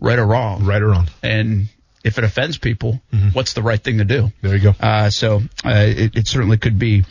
[0.00, 0.64] Right or wrong?
[0.64, 1.08] Right or wrong.
[1.22, 1.68] And
[2.04, 3.28] if it offends people, mm-hmm.
[3.28, 4.32] what's the right thing to do?
[4.40, 4.74] There you go.
[4.80, 7.04] Uh, so uh, it, it certainly could be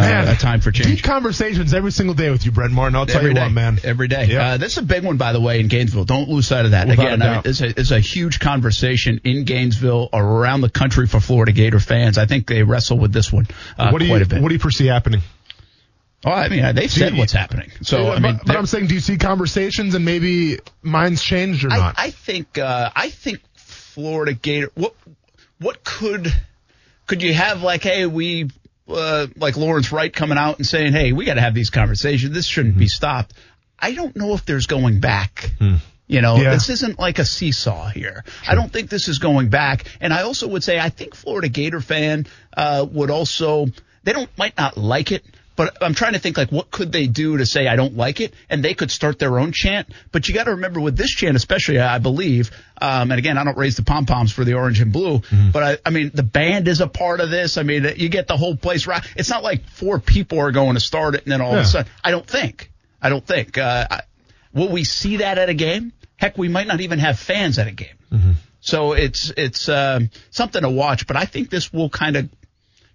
[0.00, 0.96] man, a time for change.
[0.96, 2.96] Deep conversations every single day with you, Brent Martin.
[2.96, 3.78] I'll tell every you day, what, man.
[3.84, 4.26] Every day.
[4.26, 4.40] Yep.
[4.40, 6.04] Uh, this is a big one, by the way, in Gainesville.
[6.04, 6.88] Don't lose sight of that.
[6.88, 11.06] Without Again, I mean, it's, a, it's a huge conversation in Gainesville, around the country
[11.06, 12.18] for Florida Gator fans.
[12.18, 13.46] I think they wrestle with this one
[13.78, 14.42] uh, what do you, a bit.
[14.42, 15.20] What do you foresee happening?
[16.24, 17.72] Oh, I mean, they've said what's happening.
[17.82, 21.64] So, I mean, but, but I'm saying, do you see conversations and maybe minds changed
[21.64, 21.98] or not?
[21.98, 24.70] I, I think, uh, I think Florida Gator.
[24.74, 24.94] What,
[25.58, 26.32] what could,
[27.08, 28.50] could you have like, hey, we
[28.88, 32.32] uh, like Lawrence Wright coming out and saying, "Hey, we got to have these conversations.
[32.34, 32.80] This shouldn't mm-hmm.
[32.80, 33.34] be stopped."
[33.78, 35.50] I don't know if there's going back.
[35.60, 35.78] Mm.
[36.06, 36.50] You know, yeah.
[36.50, 38.22] this isn't like a seesaw here.
[38.42, 38.52] Sure.
[38.52, 39.86] I don't think this is going back.
[40.00, 43.66] And I also would say I think Florida Gator fan uh, would also
[44.02, 45.24] they don't might not like it,
[45.56, 48.20] but I'm trying to think like what could they do to say I don't like
[48.20, 49.88] it, and they could start their own chant.
[50.10, 53.44] But you got to remember with this chant, especially, I believe, um, and again, I
[53.44, 55.50] don't raise the pom poms for the orange and blue, mm-hmm.
[55.50, 57.58] but I, I mean the band is a part of this.
[57.58, 59.04] I mean you get the whole place right.
[59.16, 61.60] It's not like four people are going to start it and then all yeah.
[61.60, 61.92] of a sudden.
[62.02, 62.70] I don't think.
[63.00, 63.58] I don't think.
[63.58, 64.00] Uh, I,
[64.54, 65.92] will we see that at a game?
[66.16, 67.98] Heck, we might not even have fans at a game.
[68.12, 68.32] Mm-hmm.
[68.60, 71.06] So it's it's um, something to watch.
[71.06, 72.28] But I think this will kind of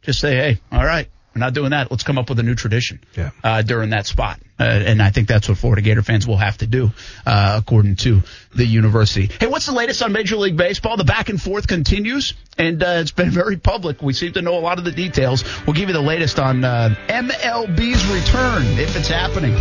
[0.01, 1.91] just say, hey, all right, we're not doing that.
[1.91, 3.30] Let's come up with a new tradition yeah.
[3.43, 4.39] uh, during that spot.
[4.60, 6.89] Uh, and I think that's what Florida Gator fans will have to do,
[7.28, 8.23] uh, according to
[8.56, 9.30] the university.
[9.39, 10.97] Hey, what's the latest on Major League Baseball?
[10.97, 14.02] The back and forth continues, and uh, it's been very public.
[14.02, 15.43] We seem to know a lot of the details.
[15.67, 19.54] We'll give you the latest on uh, MLB's return, if it's happening.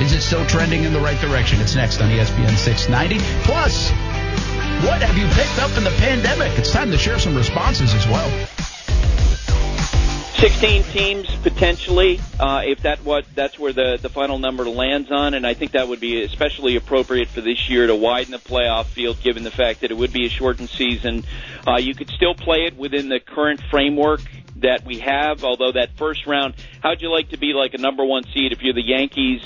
[0.00, 1.60] Is it still trending in the right direction?
[1.60, 3.18] It's next on ESPN 690.
[3.44, 3.90] Plus,
[4.86, 6.58] what have you picked up in the pandemic?
[6.58, 8.30] It's time to share some responses as well.
[10.40, 15.34] 16 teams potentially, uh, if that what that's where the the final number lands on,
[15.34, 18.86] and I think that would be especially appropriate for this year to widen the playoff
[18.86, 21.24] field, given the fact that it would be a shortened season.
[21.68, 24.22] Uh, you could still play it within the current framework
[24.56, 28.02] that we have, although that first round, how'd you like to be like a number
[28.02, 29.42] one seed if you're the Yankees?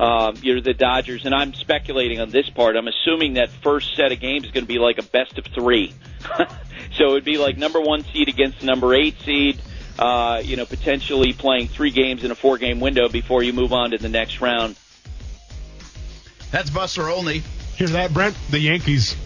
[0.00, 2.74] Uh, you're the Dodgers, and I'm speculating on this part.
[2.74, 5.44] I'm assuming that first set of games is going to be like a best of
[5.54, 5.94] three.
[6.98, 9.62] so it would be like number one seed against number eight seed
[9.98, 13.72] uh, you know, potentially playing three games in a four game window before you move
[13.72, 14.76] on to the next round.
[16.50, 17.42] That's Buster Olney.
[17.76, 18.36] Hear that, Brent?
[18.50, 19.16] The Yankees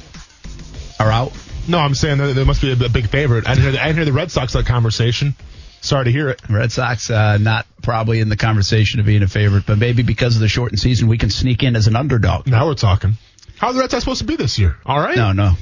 [1.00, 1.32] are out.
[1.68, 3.48] No, I'm saying there must be a big favorite.
[3.48, 5.34] I didn't hear the, I didn't hear the Red Sox that conversation.
[5.80, 6.40] Sorry to hear it.
[6.48, 10.36] Red Sox uh, not probably in the conversation of being a favorite, but maybe because
[10.36, 12.46] of the shortened season, we can sneak in as an underdog.
[12.46, 13.14] Now we're talking.
[13.56, 14.76] How's the Red Sox supposed to be this year?
[14.86, 15.16] All right.
[15.16, 15.52] No, no,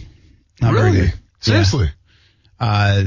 [0.60, 1.12] not really?
[1.40, 1.90] Seriously.
[2.60, 2.66] Yeah.
[2.66, 3.04] Uh,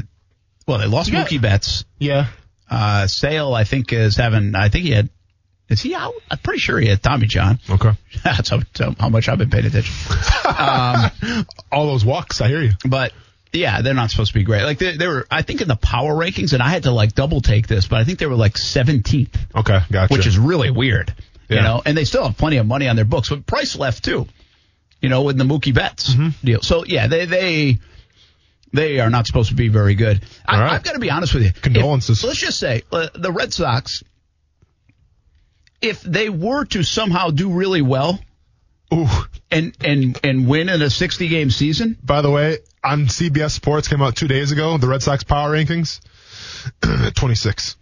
[0.67, 1.23] well, they lost yeah.
[1.25, 1.86] Mookie Betts.
[1.99, 2.27] Yeah.
[2.69, 5.10] Uh, Sale, I think, is having, I think he had,
[5.69, 6.13] is he out?
[6.30, 7.60] I'm pretty sure he had Tommy John.
[7.69, 7.91] Okay.
[8.23, 8.60] That's how,
[8.99, 9.93] how much I've been paying attention.
[10.45, 12.71] um, All those walks, I hear you.
[12.86, 13.13] But
[13.53, 14.63] Yeah, they're not supposed to be great.
[14.63, 17.13] Like they, they were, I think in the power rankings, and I had to like
[17.15, 20.13] double take this, but I think they were like 17th, Okay, gotcha.
[20.13, 21.13] which is really weird.
[21.49, 21.63] You Yeah.
[21.63, 24.27] know, and they still have plenty of money on their books, but Price left too.
[25.01, 26.45] You know, with the Mookie Betts Mm-hmm.
[26.45, 26.62] deal.
[26.62, 27.77] So yeah, they they
[28.73, 30.23] they are not supposed to be very good.
[30.45, 30.71] I, right.
[30.73, 31.49] I've got to be honest with you.
[31.49, 32.23] If- Condolences.
[32.23, 34.03] let's just say uh, the Red Sox,
[35.82, 38.19] if they were to somehow do really well
[38.93, 39.08] Ooh.
[39.51, 43.88] and and and win in a 60 game season, By the way, on CBS Sports
[43.88, 44.77] came out two days ago.
[44.77, 45.99] The Red Sox power rankings.
[47.15, 47.75] 26.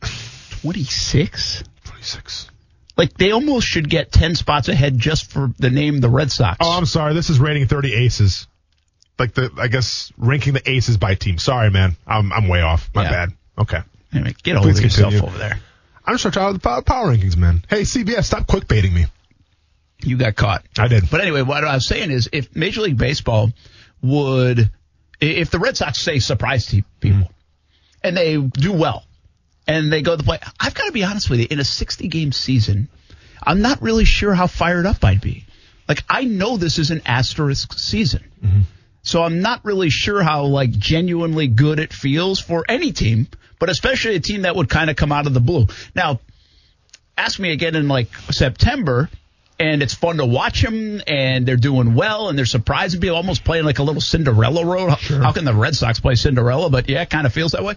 [0.61, 1.63] 26.
[1.85, 2.51] 26.
[2.97, 6.57] Like they almost should get 10 spots ahead just for the name the Red Sox.
[6.61, 7.13] Oh, I'm sorry.
[7.13, 8.47] This is rating 30 aces.
[9.17, 11.37] Like the, I guess ranking the aces by team.
[11.37, 11.95] Sorry, man.
[12.05, 12.89] I'm, I'm way off.
[12.93, 13.09] My Yeah.
[13.09, 13.33] bad.
[13.57, 13.79] Okay.
[14.13, 15.27] Anyway, get of yourself continue.
[15.27, 15.59] over there.
[16.05, 17.63] I'm just to talk about the power, rankings, man.
[17.69, 19.05] Hey, CBS, stop quick baiting me.
[20.01, 20.63] You got caught.
[20.77, 21.09] I did.
[21.09, 23.51] But anyway, what I was saying is if Major League Baseball
[24.01, 24.69] would,
[25.19, 27.21] if the Red Sox say surprise people mm-hmm.
[28.03, 29.03] and they do well
[29.67, 31.63] and they go to the play, I've got to be honest with you, in a
[31.63, 32.87] 60 game season,
[33.41, 35.45] I'm not really sure how fired up I'd be.
[35.87, 38.23] Like, I know this is an asterisk season.
[38.43, 38.61] Mm-hmm.
[39.05, 43.27] So I'm not really sure how like genuinely good it feels for any team,
[43.59, 45.67] but especially a team that would kind of come out of the blue.
[45.95, 46.19] Now,
[47.17, 49.09] ask me again in like September,
[49.59, 53.43] and it's fun to watch them, and they're doing well, and they're surprising people, almost
[53.45, 54.89] playing like a little Cinderella road.
[54.89, 56.69] How- How can the Red Sox play Cinderella?
[56.69, 57.75] But yeah, it kind of feels that way.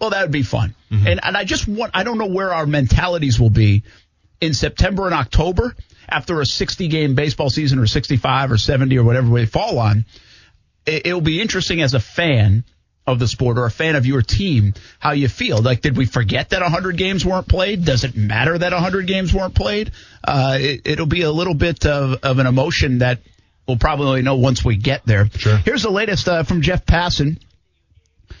[0.00, 0.74] Well, that would be fun.
[0.90, 1.06] Mm-hmm.
[1.06, 3.82] And and I just want I don't know where our mentalities will be
[4.40, 5.76] in September and October
[6.08, 10.06] after a 60 game baseball season or 65 or 70 or whatever we fall on.
[10.86, 12.64] It, it'll be interesting as a fan
[13.06, 15.60] of the sport or a fan of your team how you feel.
[15.60, 17.84] Like, did we forget that 100 games weren't played?
[17.84, 19.92] Does it matter that 100 games weren't played?
[20.22, 23.20] Uh, it, it'll be a little bit of, of an emotion that
[23.66, 25.28] we'll probably know once we get there.
[25.30, 25.56] Sure.
[25.56, 27.38] Here's the latest uh, from Jeff Passan.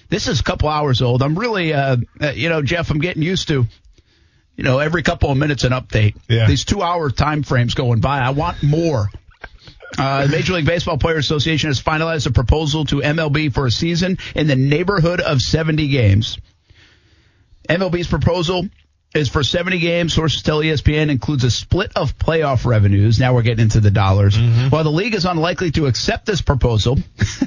[0.08, 1.22] This is a couple hours old.
[1.22, 3.66] I'm really, uh, uh, you know, Jeff, I'm getting used to,
[4.56, 6.16] you know, every couple of minutes an update.
[6.28, 6.46] Yeah.
[6.46, 8.18] These two hour time frames going by.
[8.18, 9.08] I want more.
[9.98, 13.70] Uh, the Major League Baseball Players Association has finalized a proposal to MLB for a
[13.70, 16.38] season in the neighborhood of 70 games.
[17.68, 18.68] MLB's proposal
[19.14, 20.14] is for 70 games.
[20.14, 23.18] Sources tell ESPN includes a split of playoff revenues.
[23.18, 24.38] Now we're getting into the dollars.
[24.70, 26.98] While the league is unlikely to accept this proposal,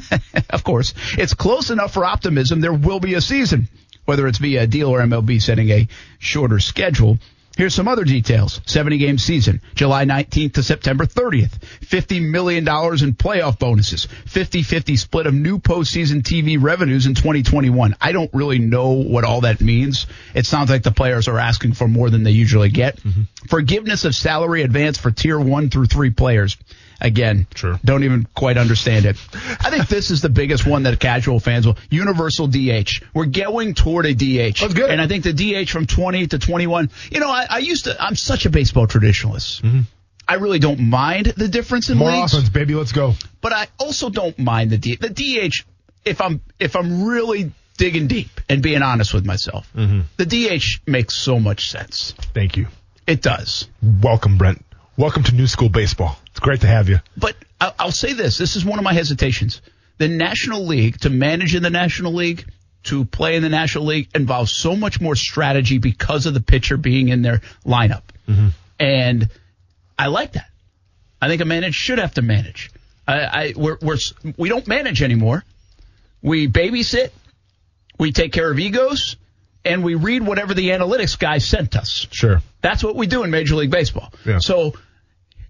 [0.50, 3.70] of course, it's close enough for optimism there will be a season,
[4.06, 5.88] whether it's via a deal or MLB setting a
[6.20, 7.18] shorter schedule.
[7.56, 8.62] Here's some other details.
[8.66, 11.60] 70 game season, July 19th to September 30th.
[11.82, 14.08] $50 million in playoff bonuses.
[14.26, 17.96] 50-50 split of new postseason TV revenues in 2021.
[18.02, 20.08] I don't really know what all that means.
[20.34, 22.98] It sounds like the players are asking for more than they usually get.
[22.98, 23.22] Mm-hmm.
[23.48, 26.58] Forgiveness of salary advance for tier one through three players.
[27.04, 27.80] Again, Sure.
[27.84, 29.18] don't even quite understand it.
[29.60, 31.78] I think this is the biggest one that casual fans will.
[31.90, 33.02] Universal DH.
[33.14, 34.62] We're going toward a DH.
[34.62, 34.90] That's good.
[34.90, 36.90] And I think the DH from 20 to 21.
[37.12, 38.02] You know, I, I used to.
[38.02, 39.62] I'm such a baseball traditionalist.
[39.62, 39.82] Mm-hmm.
[40.26, 42.76] I really don't mind the difference in More leagues, offense, baby.
[42.76, 43.14] Let's go.
[43.42, 45.66] but I also don't mind the D, the DH.
[46.06, 50.02] If I'm if I'm really digging deep and being honest with myself, mm-hmm.
[50.16, 52.14] the DH makes so much sense.
[52.34, 52.68] Thank you.
[53.06, 53.68] It does.
[54.02, 54.64] Welcome, Brent.
[54.96, 56.18] Welcome to New School Baseball.
[56.28, 57.00] It's great to have you.
[57.18, 59.62] But I- I'll say this: this is one of my hesitations.
[59.98, 62.46] The National League to manage in the National League.
[62.88, 66.76] To play in the National League involves so much more strategy because of the pitcher
[66.76, 68.02] being in their lineup.
[68.28, 68.50] Mm-hmm.
[68.78, 69.30] And
[69.98, 70.50] I like that.
[71.22, 72.72] I think a manager should have to manage.
[73.08, 73.98] I, I we're, we're
[74.36, 75.46] we don't manage anymore.
[76.22, 77.12] We babysit,
[77.98, 79.16] we take care of egos,
[79.64, 82.06] and we read whatever the analytics guy sent us.
[82.12, 82.42] Sure.
[82.62, 84.12] That's what we do in Major League Baseball.
[84.26, 84.40] Yeah.
[84.40, 84.74] So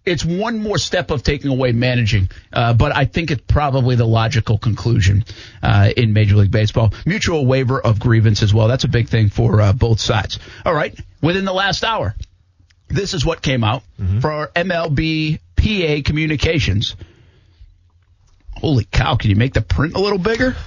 [0.06, 4.06] it's one more step of taking away managing, uh, but I think it's probably the
[4.06, 5.24] logical conclusion
[5.62, 6.94] uh, in Major League Baseball.
[7.06, 8.68] Mutual waiver of grievance as well.
[8.68, 10.40] That's a big thing for uh, both sides.
[10.66, 10.98] All right.
[11.22, 12.16] Within the last hour,
[12.90, 13.84] this is what came out
[14.22, 16.96] for our MLB PA communications.
[18.56, 19.16] Holy cow!
[19.16, 20.56] Can you make the print a little bigger?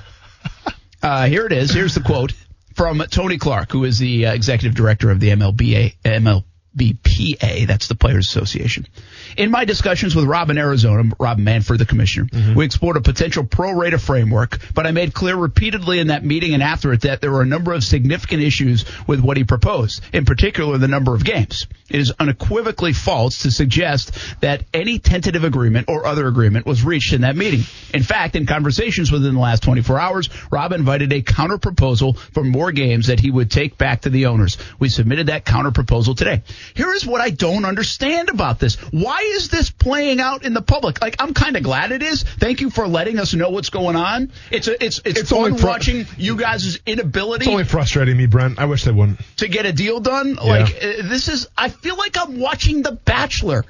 [1.03, 1.71] Uh, here it is.
[1.71, 2.33] Here's the quote
[2.75, 7.67] from Tony Clark, who is the uh, executive director of the MLBA, MLBPA.
[7.67, 8.89] That's the Players Association.
[9.37, 12.55] In my discussions with Rob in Arizona, Rob Manfred, the commissioner, mm-hmm.
[12.55, 16.55] we explored a potential pro rata framework, but I made clear repeatedly in that meeting
[16.55, 20.03] and after it that there were a number of significant issues with what he proposed,
[20.13, 21.67] in particular the number of games.
[21.89, 27.13] It is unequivocally false to suggest that any tentative agreement or other agreement was reached
[27.13, 27.61] in that meeting.
[27.95, 32.43] In fact, in conversations within the last 24 hours, Rob invited a counter proposal for
[32.43, 34.59] more games that he would take back to the owners.
[34.79, 36.43] We submitted that counter proposal today.
[36.75, 38.77] here is what I don't understand about this.
[38.91, 41.01] Why is this playing out in the public?
[41.01, 42.23] Like I'm kind of glad it is.
[42.23, 44.33] Thank you for letting us know what's going on.
[44.51, 48.17] It's a, it's it's, It's fun only fr- watching you guys' inability It's only frustrating
[48.17, 48.59] me, Brent.
[48.59, 49.21] I wish they wouldn't.
[49.39, 50.35] to get a deal done.
[50.35, 53.65] Like uh, this is I feel like I'm watching The Bachelor.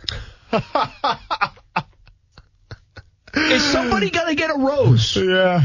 [3.35, 5.17] is somebody to get a rose?
[5.17, 5.65] Yeah.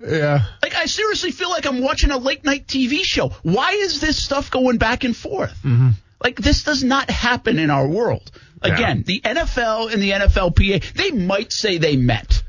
[0.00, 0.42] Yeah.
[0.62, 3.28] Like I seriously feel like I'm watching a late night TV show.
[3.42, 5.54] Why is this stuff going back and forth?
[5.62, 5.90] Mm-hmm.
[6.22, 8.30] Like this does not happen in our world.
[8.62, 12.42] Again, the NFL and the NFLPA, they might say they met.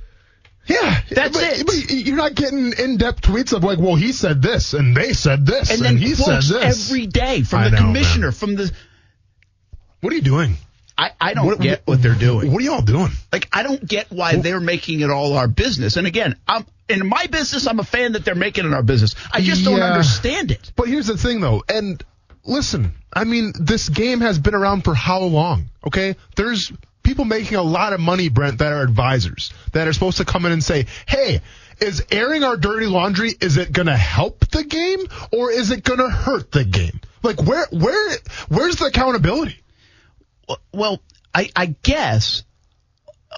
[0.68, 1.66] Yeah, That's but, it.
[1.66, 5.46] But you're not getting in-depth tweets of like, well, he said this and they said
[5.46, 8.32] this And and, then he said this every day from I the know, commissioner, man.
[8.34, 8.72] from the
[10.02, 10.56] What are you doing?
[10.98, 12.52] I, I don't get what they're doing.
[12.52, 13.12] What are y'all doing?
[13.32, 15.96] Like I don't get why they're making it all our business.
[15.96, 19.16] And again, I'm in my business, I'm a fan that they're making it our business.
[19.32, 20.72] I just don't understand it.
[20.76, 22.04] But here's the thing, though, and
[22.48, 25.70] listen, I mean, this game has been around for how long?
[25.86, 26.72] Okay, there's
[27.04, 30.46] people making a lot of money, Brent, that are advisors that are supposed to come
[30.46, 31.42] in and say, "Hey,
[31.80, 35.00] is airing our dirty laundry is it going to help the game
[35.32, 38.18] or is it going to hurt the game?" Like, where, where,
[38.50, 39.60] where's the accountability?
[40.72, 41.02] Well,
[41.34, 42.44] I, I guess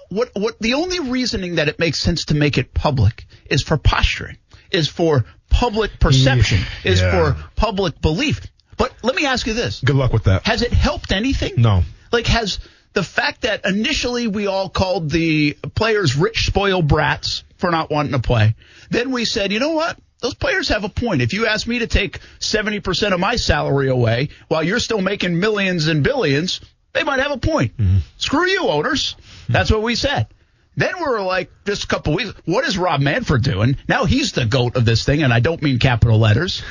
[0.09, 3.77] what what the only reasoning that it makes sense to make it public is for
[3.77, 4.37] posturing,
[4.71, 8.41] is for public perception, is for public belief.
[8.79, 10.47] But let me ask you this: Good luck with that.
[10.47, 11.53] Has it helped anything?
[11.57, 11.83] No.
[12.11, 12.57] Like has
[12.93, 18.13] the fact that initially we all called the players rich spoiled brats for not wanting
[18.13, 18.55] to play,
[18.89, 19.97] then we said, you know what?
[20.21, 21.21] Those players have a point.
[21.21, 25.39] If you ask me to take 70% of my salary away while you're still making
[25.39, 26.59] millions and billions,
[26.93, 27.77] they might have a point.
[27.77, 27.99] Mm-hmm.
[28.17, 29.15] Screw you, owners.
[29.47, 30.27] That's what we said.
[30.75, 33.77] Then we were like, just a couple weeks, what is Rob Manfred doing?
[33.87, 36.63] Now he's the goat of this thing, and I don't mean capital letters.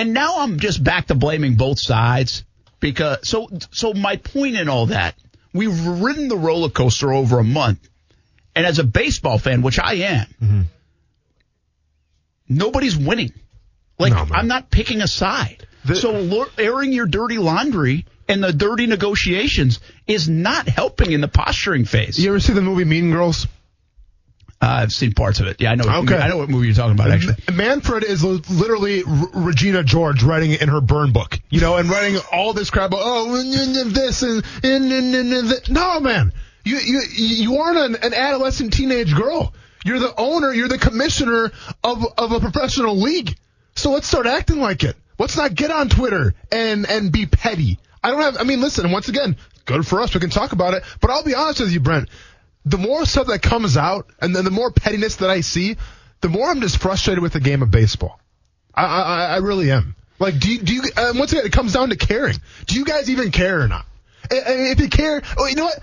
[0.00, 2.42] And now I'm just back to blaming both sides
[2.80, 5.14] because so so my point in all that,
[5.52, 7.86] we've ridden the roller coaster over a month,
[8.54, 10.60] and as a baseball fan, which I am, mm-hmm.
[12.48, 13.34] nobody's winning.
[13.98, 14.26] Like No.
[14.34, 15.66] I'm not picking a side.
[15.84, 21.28] The- so airing your dirty laundry and the dirty negotiations is not helping in the
[21.28, 22.18] posturing phase.
[22.18, 23.46] You ever see the movie Mean Girls?
[24.62, 25.58] Uh, I've seen parts of it.
[25.60, 25.84] Yeah, I know.
[26.02, 26.16] Okay.
[26.18, 27.10] I know what movie you're talking about.
[27.10, 31.88] Actually, Manfred is literally R- Regina George writing in her burn book, you know, and
[31.88, 32.88] writing all this crap.
[32.88, 35.70] About, oh, and- and- and this and, and, and, and, and that.
[35.70, 36.32] no, man,
[36.64, 39.54] you you you aren't an, an adolescent teenage girl.
[39.82, 40.52] You're the owner.
[40.52, 41.52] You're the commissioner
[41.82, 43.34] of of a professional league.
[43.76, 44.94] So let's start acting like it.
[45.18, 47.78] Let's not get on Twitter and and be petty.
[48.04, 48.36] I don't have.
[48.38, 48.90] I mean, listen.
[48.92, 50.12] Once again, good for us.
[50.12, 50.82] We can talk about it.
[51.00, 52.10] But I'll be honest with you, Brent.
[52.64, 55.76] The more stuff that comes out, and then the more pettiness that I see,
[56.20, 58.20] the more I'm just frustrated with the game of baseball.
[58.74, 59.96] I I, I really am.
[60.18, 60.82] Like, do you do you?
[60.96, 62.36] Uh, once again, it comes down to caring.
[62.66, 63.86] Do you guys even care or not?
[64.30, 65.78] If you care, oh, you know what?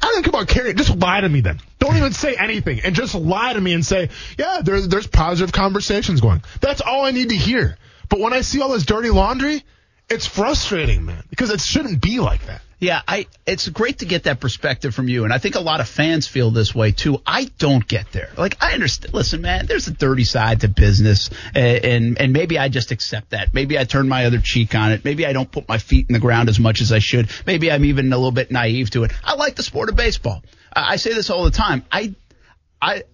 [0.00, 0.76] I don't care about caring.
[0.76, 1.60] Just lie to me then.
[1.78, 5.52] Don't even say anything, and just lie to me and say, yeah, there's there's positive
[5.52, 6.42] conversations going.
[6.60, 7.76] That's all I need to hear.
[8.08, 9.64] But when I see all this dirty laundry,
[10.08, 12.62] it's frustrating, man, because it shouldn't be like that.
[12.78, 15.80] Yeah, I it's great to get that perspective from you, and I think a lot
[15.80, 17.22] of fans feel this way too.
[17.26, 18.28] I don't get there.
[18.36, 19.14] Like I understand.
[19.14, 23.30] Listen, man, there's a dirty side to business, and and, and maybe I just accept
[23.30, 23.54] that.
[23.54, 25.06] Maybe I turn my other cheek on it.
[25.06, 27.30] Maybe I don't put my feet in the ground as much as I should.
[27.46, 29.12] Maybe I'm even a little bit naive to it.
[29.24, 30.42] I like the sport of baseball.
[30.70, 31.82] I, I say this all the time.
[31.90, 32.14] I
[32.82, 33.04] I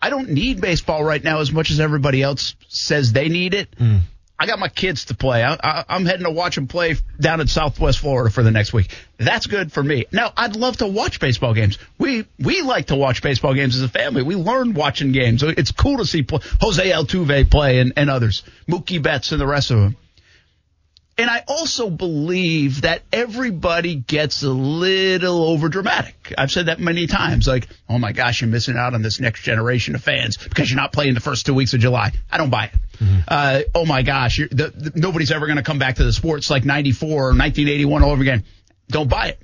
[0.00, 3.68] I don't need baseball right now as much as everybody else says they need it.
[3.76, 3.98] Hmm.
[4.40, 5.42] I got my kids to play.
[5.42, 8.94] I, I'm heading to watch them play down in Southwest Florida for the next week.
[9.18, 10.06] That's good for me.
[10.12, 11.76] Now, I'd love to watch baseball games.
[11.98, 14.22] We we like to watch baseball games as a family.
[14.22, 15.42] We learn watching games.
[15.42, 19.46] It's cool to see pl- Jose Altuve play and, and others, Mookie Betts and the
[19.46, 19.96] rest of them.
[21.18, 26.32] And I also believe that everybody gets a little over dramatic.
[26.38, 27.48] I've said that many times.
[27.48, 30.80] Like, oh my gosh, you're missing out on this next generation of fans because you're
[30.80, 32.12] not playing the first two weeks of July.
[32.30, 32.74] I don't buy it.
[33.26, 36.12] Uh, oh my gosh, you're, the, the, nobody's ever going to come back to the
[36.12, 38.44] sports like 94 or 1981 all over again.
[38.88, 39.42] Don't buy it.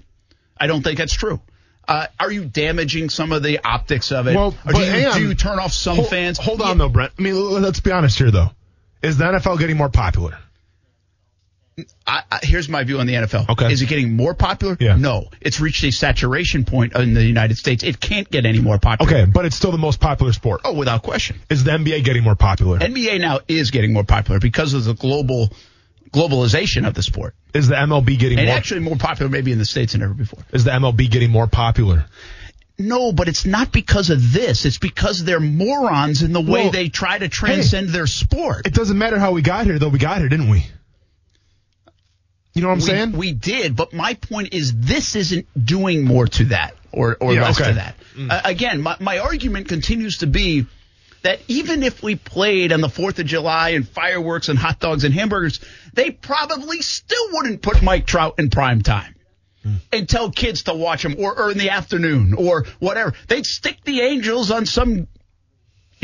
[0.56, 1.40] I don't think that's true.
[1.86, 4.36] Uh, are you damaging some of the optics of it?
[4.36, 6.38] Well, or do you, do you turn off some Hold- fans?
[6.38, 7.12] Hold on though, Brent.
[7.18, 8.50] I mean, let's be honest here though.
[9.02, 10.38] Is the NFL getting more popular?
[12.06, 13.48] I, I, here's my view on the NFL.
[13.50, 13.72] Okay.
[13.72, 14.76] Is it getting more popular?
[14.78, 14.96] Yeah.
[14.96, 15.24] No.
[15.40, 17.82] It's reached a saturation point in the United States.
[17.82, 19.12] It can't get any more popular.
[19.12, 20.60] Okay, but it's still the most popular sport.
[20.64, 21.40] Oh, without question.
[21.50, 22.78] Is the NBA getting more popular?
[22.78, 25.50] NBA now is getting more popular because of the global
[26.12, 27.34] globalization of the sport.
[27.52, 28.56] Is the MLB getting And more?
[28.56, 30.40] actually more popular maybe in the States than ever before.
[30.52, 32.06] is the MLB getting more popular?
[32.78, 34.64] No, but it's not because of this.
[34.64, 38.66] It's because they're morons in the way Well, they try to transcend their sport.
[38.66, 39.88] It doesn't matter how we got here, though.
[39.88, 40.66] We got here, didn't we?
[42.54, 43.12] You know what I'm we, saying?
[43.12, 47.42] We did, but my point is this isn't doing more to that or, or Yeah,
[47.42, 47.70] less okay.
[47.70, 47.96] to that.
[48.16, 50.66] Uh, again, my, my argument continues to be
[51.22, 55.04] that even if we played on the 4th of July and fireworks and hot dogs
[55.04, 55.58] and hamburgers,
[55.94, 59.16] they probably still wouldn't put Mike Trout in prime time
[59.90, 63.14] and tell kids to watch him or, or in the afternoon or whatever.
[63.28, 65.08] They'd stick the Angels on some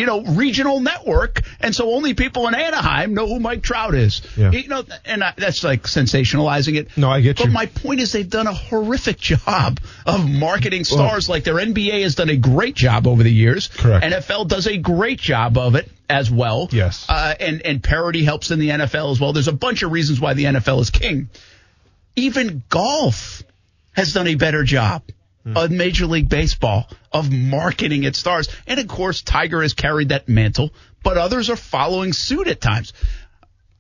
[0.01, 4.22] you know, regional network, and so only people in Anaheim know who Mike Trout is.
[4.34, 4.51] Yeah.
[4.51, 6.96] You know, and I, that's like sensationalizing it.
[6.96, 7.53] No, I get but you.
[7.53, 11.28] my point is, they've done a horrific job of marketing stars.
[11.28, 13.68] like their NBA has done a great job over the years.
[13.68, 14.03] Correct.
[14.03, 16.68] NFL does a great job of it as well.
[16.72, 17.05] Yes.
[17.07, 19.34] Uh, and and parity helps in the NFL as well.
[19.34, 21.28] There's a bunch of reasons why the NFL is king.
[22.16, 23.42] Even golf
[23.92, 25.03] has done a better job
[25.45, 25.57] Hmm.
[25.57, 28.49] of Major League Baseball of marketing its stars.
[28.66, 30.70] And of course, Tiger has carried that mantle,
[31.03, 32.93] but others are following suit at times.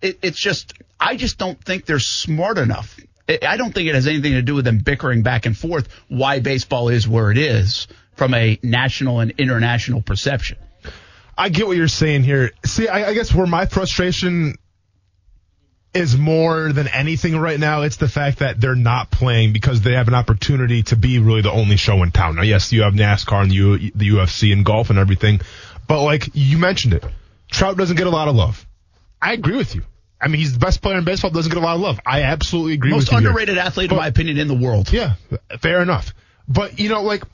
[0.00, 2.98] It, it's just, I just don't think they're smart enough.
[3.28, 5.88] I I don't think it has anything to do with them bickering back and forth
[6.08, 7.86] why baseball is where it is
[8.16, 10.58] from a national and international perception.
[11.36, 12.50] I get what you're saying here.
[12.64, 14.56] See, I, I guess where my frustration
[15.92, 19.94] is more than anything right now, it's the fact that they're not playing because they
[19.94, 22.36] have an opportunity to be really the only show in town.
[22.36, 25.40] Now, yes, you have NASCAR and the, U, the UFC and golf and everything,
[25.88, 27.04] but like you mentioned it,
[27.50, 28.64] Trout doesn't get a lot of love.
[29.20, 29.82] I agree with you.
[30.20, 31.98] I mean, he's the best player in baseball, doesn't get a lot of love.
[32.06, 33.18] I absolutely agree Most with you.
[33.20, 33.28] here.
[33.30, 34.92] underrated athlete, But- in my opinion, in the world.
[34.92, 35.14] Yeah,
[35.60, 36.14] fair enough.
[36.46, 37.24] But you know, like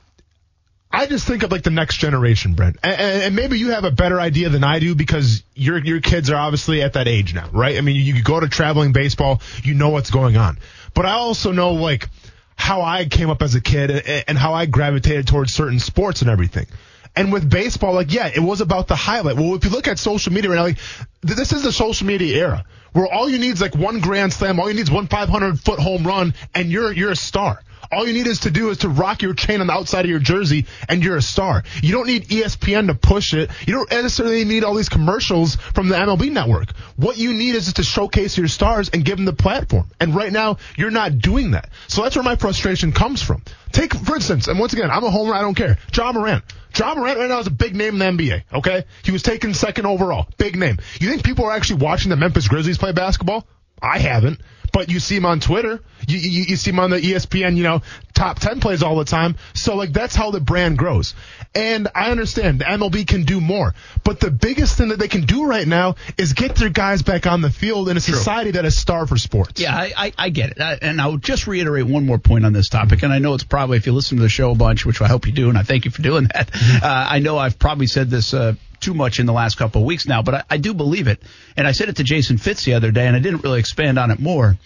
[0.91, 3.91] I just think of like the next generation, Brent, and, and maybe you have a
[3.91, 7.49] better idea than I do because your your kids are obviously at that age now,
[7.51, 7.77] right?
[7.77, 10.57] I mean, you, go to traveling baseball, you know what's going on.
[10.93, 12.07] But I also know like
[12.55, 16.21] how I came up as a kid and, and how I gravitated towards certain sports
[16.21, 16.67] and everything.
[17.15, 19.37] And with baseball, like, yeah, it was about the highlight.
[19.37, 20.77] Well, if you look at social media right now, like,
[21.25, 24.33] th- this is the social media era where all you need is like one grand
[24.33, 27.59] slam, all you need is one 500 foot home run, and you're, you're a star.
[27.91, 30.09] All you need is to do is to rock your chain on the outside of
[30.09, 31.63] your jersey, and you're a star.
[31.81, 33.49] You don't need ESPN to push it.
[33.65, 36.71] You don't necessarily need all these commercials from the MLB network.
[36.95, 39.89] What you need is just to showcase your stars and give them the platform.
[39.99, 41.69] And right now, you're not doing that.
[41.87, 43.43] So that's where my frustration comes from.
[43.71, 45.77] Take, for instance, and once again, I'm a homer, I don't care.
[45.95, 46.43] Ja Morant.
[46.77, 48.85] Ja Morant right now is a big name in the NBA, okay?
[49.03, 50.27] He was taken second overall.
[50.37, 50.77] Big name.
[50.99, 53.47] You think people are actually watching the Memphis Grizzlies play basketball?
[53.81, 54.39] I haven't.
[54.73, 55.79] But you see him on Twitter.
[56.07, 57.81] You, you, you see him on the ESPN, you know,
[58.13, 59.35] top 10 plays all the time.
[59.53, 61.15] So, like, that's how the brand grows.
[61.55, 63.73] And I understand the MLB can do more.
[64.03, 67.25] But the biggest thing that they can do right now is get their guys back
[67.25, 69.59] on the field in a society that is starved for sports.
[69.59, 70.61] Yeah, I, I, I get it.
[70.61, 73.01] I, and I'll just reiterate one more point on this topic.
[73.03, 75.07] And I know it's probably, if you listen to the show a bunch, which I
[75.07, 76.51] hope you do, and I thank you for doing that,
[76.83, 79.87] uh, I know I've probably said this uh, too much in the last couple of
[79.87, 81.21] weeks now, but I, I do believe it.
[81.55, 83.97] And I said it to Jason Fitz the other day, and I didn't really expand
[83.99, 84.57] on it more.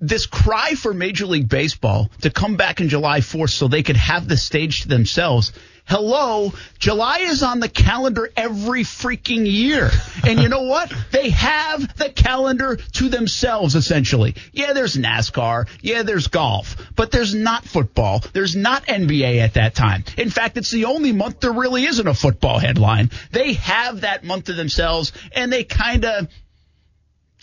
[0.00, 3.96] This cry for Major League Baseball to come back in July 4th so they could
[3.96, 5.52] have the stage to themselves.
[5.88, 9.88] Hello, July is on the calendar every freaking year.
[10.24, 10.92] And you know what?
[11.12, 14.34] They have the calendar to themselves, essentially.
[14.52, 15.68] Yeah, there's NASCAR.
[15.82, 16.76] Yeah, there's golf.
[16.96, 18.24] But there's not football.
[18.32, 20.02] There's not NBA at that time.
[20.18, 23.12] In fact, it's the only month there really isn't a football headline.
[23.30, 26.26] They have that month to themselves, and they kind of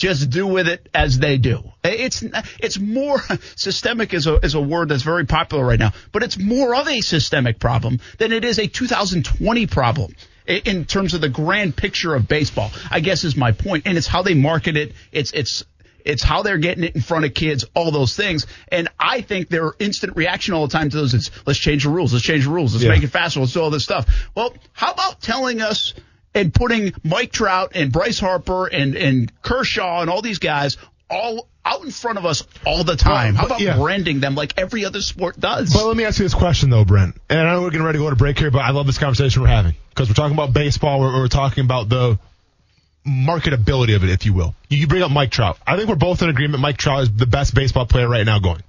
[0.04, 1.64] just do with it as they do.
[1.82, 2.24] It's
[2.60, 3.22] it's more
[3.56, 6.90] systemic is a is a word that's very popular right now, but it's more of
[6.90, 10.14] a systemic problem than it is a 2020 problem
[10.46, 12.70] in terms of the grand picture of baseball.
[12.92, 14.92] I guess is my point, and it's how they market it.
[15.14, 15.64] It's it's
[16.04, 18.46] it's how they're getting it in front of kids, all those things.
[18.68, 21.90] And I think their instant reaction all the time to those is let's change the
[21.92, 22.90] rules, let's change the rules, let's Yeah.
[22.92, 24.06] make it faster, let's do all this stuff.
[24.36, 25.94] Well, how about telling us
[26.36, 30.78] and putting Mike Trout and Bryce Harper and, and Kershaw and all these guys
[31.10, 33.36] all out in front of us all the time.
[33.36, 33.78] How about yeah.
[33.78, 35.74] branding them like every other sport does?
[35.74, 37.16] But let me ask you this question though, Brent.
[37.30, 38.98] And I know we're getting ready to go to break here, but I love this
[38.98, 41.00] conversation we're having because we're talking about baseball.
[41.00, 42.20] We're, we're talking about the
[43.06, 44.56] marketability of it, if you will.
[44.70, 45.58] You, you bring up Mike Trout.
[45.66, 46.62] I think we're both in agreement.
[46.62, 48.62] Mike Trout is the best baseball player right now going.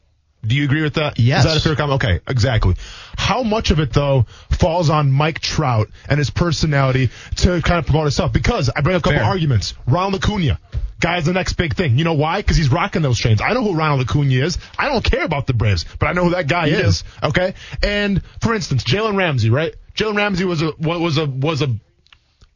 [0.47, 1.19] Do you agree with that?
[1.19, 1.45] Yes.
[1.45, 2.03] Is that a fair comment?
[2.03, 2.75] Okay, exactly.
[3.17, 7.87] How much of it though falls on Mike Trout and his personality to kind of
[7.87, 8.33] promote himself?
[8.33, 9.29] Because I bring up a couple Fair.
[9.29, 9.75] arguments.
[9.87, 10.59] Ronald Acuna.
[11.01, 11.99] Guy's the next big thing.
[11.99, 12.41] You know why?
[12.41, 13.41] Because he's rocking those chains.
[13.43, 14.59] I know who Ronald Acuna is.
[14.79, 16.77] I don't care about the Braves, but I know who that guy do.
[16.77, 17.05] is.
[17.23, 17.55] Okay.
[17.83, 19.75] And for instance, Jalen Ramsey, right?
[19.95, 21.69] Jalen Ramsey was a was a was a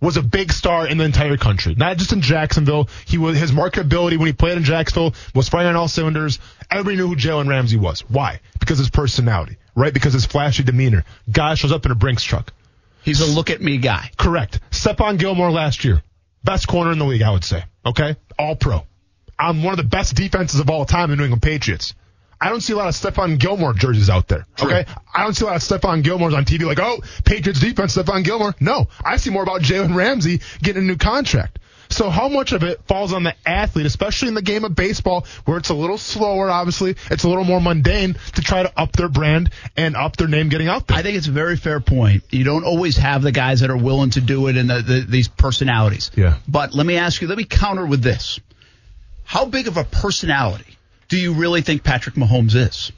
[0.01, 2.89] was a big star in the entire country, not just in Jacksonville.
[3.07, 6.39] He was his marketability when he played in Jacksonville was firing on all cylinders.
[6.71, 8.01] Everybody knew who Jalen Ramsey was.
[8.09, 8.41] Why?
[8.61, 9.93] Because his personality, right?
[9.93, 11.05] Because his flashy demeanor.
[11.31, 12.53] Guy shows up in a Brinks truck.
[13.03, 14.11] He's a look at me guy.
[14.17, 14.61] Correct.
[14.71, 16.03] Stephon Gilmore last year,
[16.45, 17.65] best corner in the league, I would say.
[17.85, 18.85] Okay, all pro.
[19.39, 21.95] I'm one of the best defenses of all time, the New England Patriots.
[22.41, 24.47] I don't see a lot of Stephon Gilmore jerseys out there.
[24.61, 27.97] Okay, I don't see a lot of Stephon Gilmore's on TV like, oh, Patriots defense,
[27.97, 28.55] Stephon Gilmore.
[28.61, 31.59] No, I see more about Jalen Ramsey getting a new contract.
[31.91, 35.26] So how much of it falls on the athlete, especially in the game of baseball,
[35.47, 38.93] where it's a little slower, obviously, it's a little more mundane to try to up
[38.93, 40.99] their brand and up their name getting out there.
[40.99, 42.24] I think it's a very fair point.
[42.30, 45.01] You don't always have the guys that are willing to do it and the, the,
[45.01, 46.11] these personalities.
[46.14, 46.36] Yeah.
[46.47, 48.39] But let me ask you, let me counter with this.
[49.24, 50.78] How big of a personality
[51.09, 52.93] do you really think Patrick Mahomes is?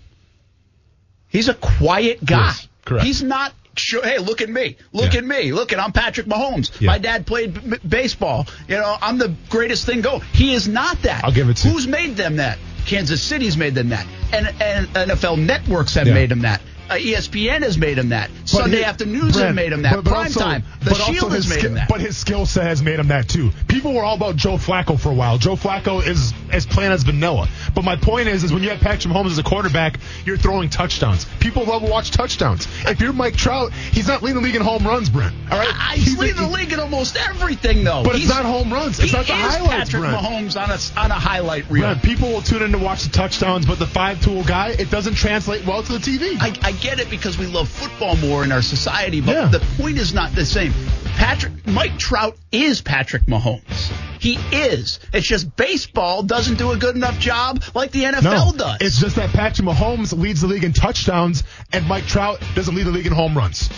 [1.29, 2.47] He's a quiet guy.
[2.47, 3.07] Yes, correct.
[3.07, 3.53] He's not.
[3.77, 4.77] Sure, hey, look at me.
[4.93, 5.21] Look Yeah.
[5.21, 5.53] at me.
[5.53, 6.79] Look at I'm Patrick Mahomes.
[6.81, 6.89] Yeah.
[6.89, 8.47] My dad played b- baseball.
[8.69, 10.19] You know, I'm the greatest thing go.
[10.19, 11.25] He is not that.
[11.25, 11.75] I'll give it to you.
[11.75, 12.59] Who's made them that?
[12.87, 14.07] Kansas City's made them that.
[14.33, 16.15] And, and NFL networks have Yeah.
[16.15, 16.61] made them that.
[16.91, 18.31] Uh, ESPN has made him that.
[18.47, 19.95] Sunday he- afternoons have made him that.
[19.95, 20.65] but- but Prime also- time.
[20.81, 21.89] The but also Shield has made ski- him that.
[21.89, 23.53] But his skill set has made him that too.
[23.69, 25.39] People were all about Joe Flacco for a while.
[25.39, 27.49] Joe Flacco is as plain as vanilla.
[27.75, 30.69] But my point is, is when you have Patrick Mahomes as a quarterback, you're throwing
[30.69, 31.27] touchdowns.
[31.39, 32.67] People love to watch touchdowns.
[32.87, 35.35] If you're Mike Trout, he's not leading the league in home runs, Brent.
[35.51, 38.03] All right, I- He's, a- leading the league in almost everything, though.
[38.03, 38.99] But it's He's- not home runs.
[38.99, 40.17] It's not the highlights, Patrick Brent.
[40.17, 41.83] Mahomes on a on a highlight reel.
[41.85, 45.15] Brent, people will tune in to watch the touchdowns, but the five-tool guy, it doesn't
[45.15, 46.37] translate well to the TV.
[46.41, 49.47] I, I get it because we love football more in our society, but Yeah.
[49.47, 50.73] the point is not the same.
[51.17, 53.91] Patrick Mike Trout is Patrick Mahomes.
[54.19, 55.01] He is.
[55.13, 58.77] It's just baseball doesn't do a good enough job like the NFL no, does.
[58.81, 62.87] it's just that Patrick Mahomes leads the league in touchdowns, and Mike Trout doesn't lead
[62.87, 63.69] the league in home runs.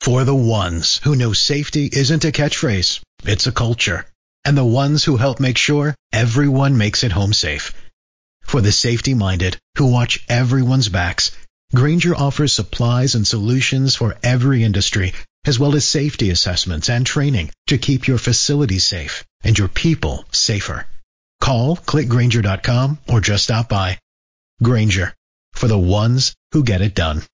[0.00, 4.04] For the ones who know safety isn't a catchphrase, it's a culture.
[4.44, 7.72] And the ones who help make sure everyone makes it home safe.
[8.54, 11.32] For the safety minded who watch everyone's backs,
[11.74, 15.12] Grainger offers supplies and solutions for every industry,
[15.44, 20.24] as well as safety assessments and training to keep your facility safe and your people
[20.30, 20.86] safer.
[21.40, 23.98] Call clickgrainger.com or just stop by.
[24.62, 25.12] Grainger
[25.54, 27.24] for the ones who get it done.